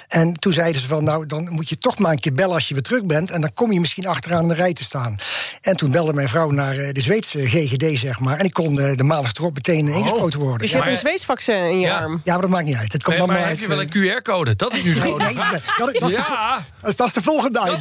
En 0.08 0.32
toen 0.32 0.52
zeiden 0.52 0.80
ze 0.80 0.88
van, 0.88 1.04
nou, 1.04 1.26
dan 1.26 1.49
moet 1.52 1.68
je 1.68 1.78
toch 1.78 1.99
maar 1.99 2.12
een 2.12 2.20
keer 2.20 2.34
bellen 2.34 2.54
als 2.54 2.68
je 2.68 2.75
weer 2.75 2.82
terug 2.82 3.04
bent. 3.04 3.30
En 3.30 3.40
dan 3.40 3.52
kom 3.54 3.73
je 3.73 3.80
misschien 3.80 4.06
achteraan 4.06 4.42
in 4.42 4.49
de 4.49 4.54
rij 4.54 4.73
te 4.73 4.84
staan. 4.84 5.16
En 5.61 5.76
toen 5.76 5.90
belde 5.90 6.12
mijn 6.12 6.28
vrouw 6.28 6.50
naar 6.50 6.76
eh, 6.78 6.92
de 6.92 7.00
Zweedse 7.00 7.46
GGD, 7.49 7.99
zeg 7.99 8.20
maar. 8.20 8.38
En 8.38 8.44
ik 8.44 8.52
kon 8.52 8.80
eh, 8.80 8.96
de 8.96 9.04
maandag 9.04 9.32
erop 9.34 9.54
meteen 9.54 9.88
ingespoten 9.88 10.38
worden. 10.38 10.42
Dus 10.58 10.70
je 10.70 10.76
Ja. 10.76 10.82
hebt 10.82 10.94
een 10.94 11.00
Zweeds 11.00 11.24
vaccin 11.24 11.54
in 11.54 11.80
je 11.80 11.86
Ja. 11.86 11.98
arm. 11.98 12.20
Ja, 12.24 12.32
maar 12.32 12.40
dat 12.40 12.50
maakt 12.50 12.64
niet 12.64 12.76
uit. 12.76 12.92
Het 12.92 13.02
komt 13.02 13.16
Nee, 13.16 13.18
allemaal 13.18 13.36
maar 13.36 13.46
uit. 13.50 13.60
heb 13.60 13.70
je 13.70 13.76
wel 13.76 13.84
eh, 14.04 14.12
een 14.12 14.18
QR-code? 14.22 14.56
Dat 14.56 14.72
is 14.72 14.82
nu 14.82 14.94
zo. 14.94 15.00
Nee, 15.16 15.34
nee, 15.34 15.34
dat, 15.34 15.60
dat 15.78 15.92
is 15.94 15.98
de, 15.98 16.08
Ja. 16.28 16.62
dat 16.80 16.90
is- 16.90 16.96
dat 16.96 17.06
is 17.06 17.12
de 17.12 17.22
volgende 17.22 17.58
daar 17.58 17.80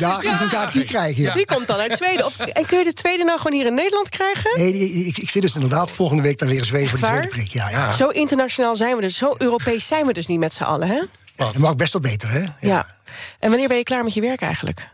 ja. 0.51 0.65
die 0.71 0.83
krijgen. 0.83 1.21
Ja. 1.23 1.33
Die 1.33 1.45
komt 1.45 1.67
dan 1.67 1.77
uit 1.77 1.93
Zweden. 1.97 2.25
Of, 2.25 2.37
en 2.39 2.65
kun 2.65 2.77
je 2.77 2.83
de 2.83 2.93
tweede 2.93 3.23
nou 3.23 3.37
gewoon 3.39 3.53
hier 3.57 3.65
in 3.65 3.73
Nederland 3.73 4.09
krijgen? 4.09 4.51
Nee, 4.59 4.71
die- 4.71 5.05
ik, 5.05 5.17
ik 5.17 5.29
zit 5.29 5.41
dus 5.41 5.53
inderdaad 5.53 5.91
volgende 5.91 6.23
week 6.23 6.37
dan 6.39 6.47
weer 6.47 6.57
in 6.57 6.65
Zweden 6.65 6.89
voor 6.89 6.99
de 6.99 7.05
tweede 7.05 7.27
prik. 7.27 7.51
Ja, 7.51 7.69
ja. 7.69 7.91
Zo 7.91 8.07
internationaal 8.07 8.75
zijn 8.75 8.95
we 8.95 9.01
dus. 9.01 9.17
Zo 9.17 9.35
Europees 9.37 9.87
zijn 9.87 10.05
we 10.05 10.13
dus 10.13 10.27
niet 10.27 10.39
met 10.39 10.53
z'n 10.53 10.63
allen, 10.63 10.87
hè? 10.87 11.01
Dat 11.35 11.57
mag 11.57 11.75
best 11.75 11.93
wel 11.93 12.01
beter, 12.01 12.31
hè? 12.31 12.43
Ja. 12.59 12.95
En 13.39 13.49
wanneer 13.49 13.67
ben 13.67 13.77
je 13.77 13.83
klaar 13.83 14.03
met 14.03 14.13
je 14.13 14.21
werk 14.21 14.41
eigenlijk? 14.41 14.91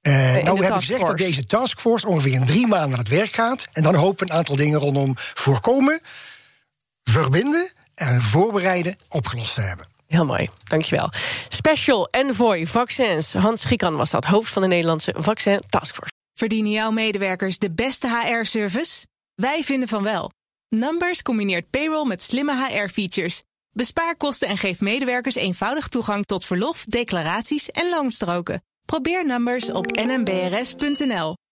Eh, 0.00 0.12
de 0.34 0.40
nou, 0.42 0.54
we 0.56 0.64
hebben 0.64 0.82
gezegd 0.82 1.06
dat 1.06 1.18
deze 1.18 1.44
taskforce 1.44 2.06
ongeveer 2.06 2.32
in 2.32 2.44
drie 2.44 2.66
maanden 2.66 2.92
aan 2.92 2.98
het 2.98 3.08
werk 3.08 3.32
gaat. 3.32 3.66
En 3.72 3.82
dan 3.82 3.94
hopen 3.94 4.26
we 4.26 4.32
een 4.32 4.38
aantal 4.38 4.56
dingen 4.56 4.78
rondom 4.78 5.14
voorkomen, 5.34 6.00
verbinden 7.08 7.72
en 7.94 8.22
voorbereiden 8.22 8.96
opgelost 9.08 9.54
te 9.54 9.60
hebben. 9.60 9.86
Heel 10.06 10.24
mooi, 10.24 10.48
dankjewel. 10.64 11.10
Special 11.48 12.08
Envoy 12.10 12.66
Vaccins. 12.66 13.32
Hans 13.32 13.60
Schiekan 13.60 13.96
was 13.96 14.10
dat, 14.10 14.24
hoofd 14.24 14.52
van 14.52 14.62
de 14.62 14.68
Nederlandse 14.68 15.14
Vaccin 15.16 15.60
Taskforce. 15.68 16.12
Verdienen 16.34 16.70
jouw 16.72 16.90
medewerkers 16.90 17.58
de 17.58 17.70
beste 17.70 18.08
HR-service? 18.08 19.06
Wij 19.34 19.64
vinden 19.64 19.88
van 19.88 20.02
wel. 20.02 20.30
Numbers 20.68 21.22
combineert 21.22 21.70
payroll 21.70 22.06
met 22.06 22.22
slimme 22.22 22.66
HR-features. 22.66 23.42
Bespaar 23.70 24.16
kosten 24.16 24.48
en 24.48 24.56
geef 24.56 24.80
medewerkers 24.80 25.34
eenvoudig 25.34 25.88
toegang 25.88 26.24
tot 26.24 26.44
verlof, 26.44 26.84
declaraties 26.84 27.70
en 27.70 27.90
loonstroken. 27.90 28.62
Probeer 28.84 29.26
Numbers 29.26 29.70
op 29.70 29.86
nmbrs.nl. 29.86 31.36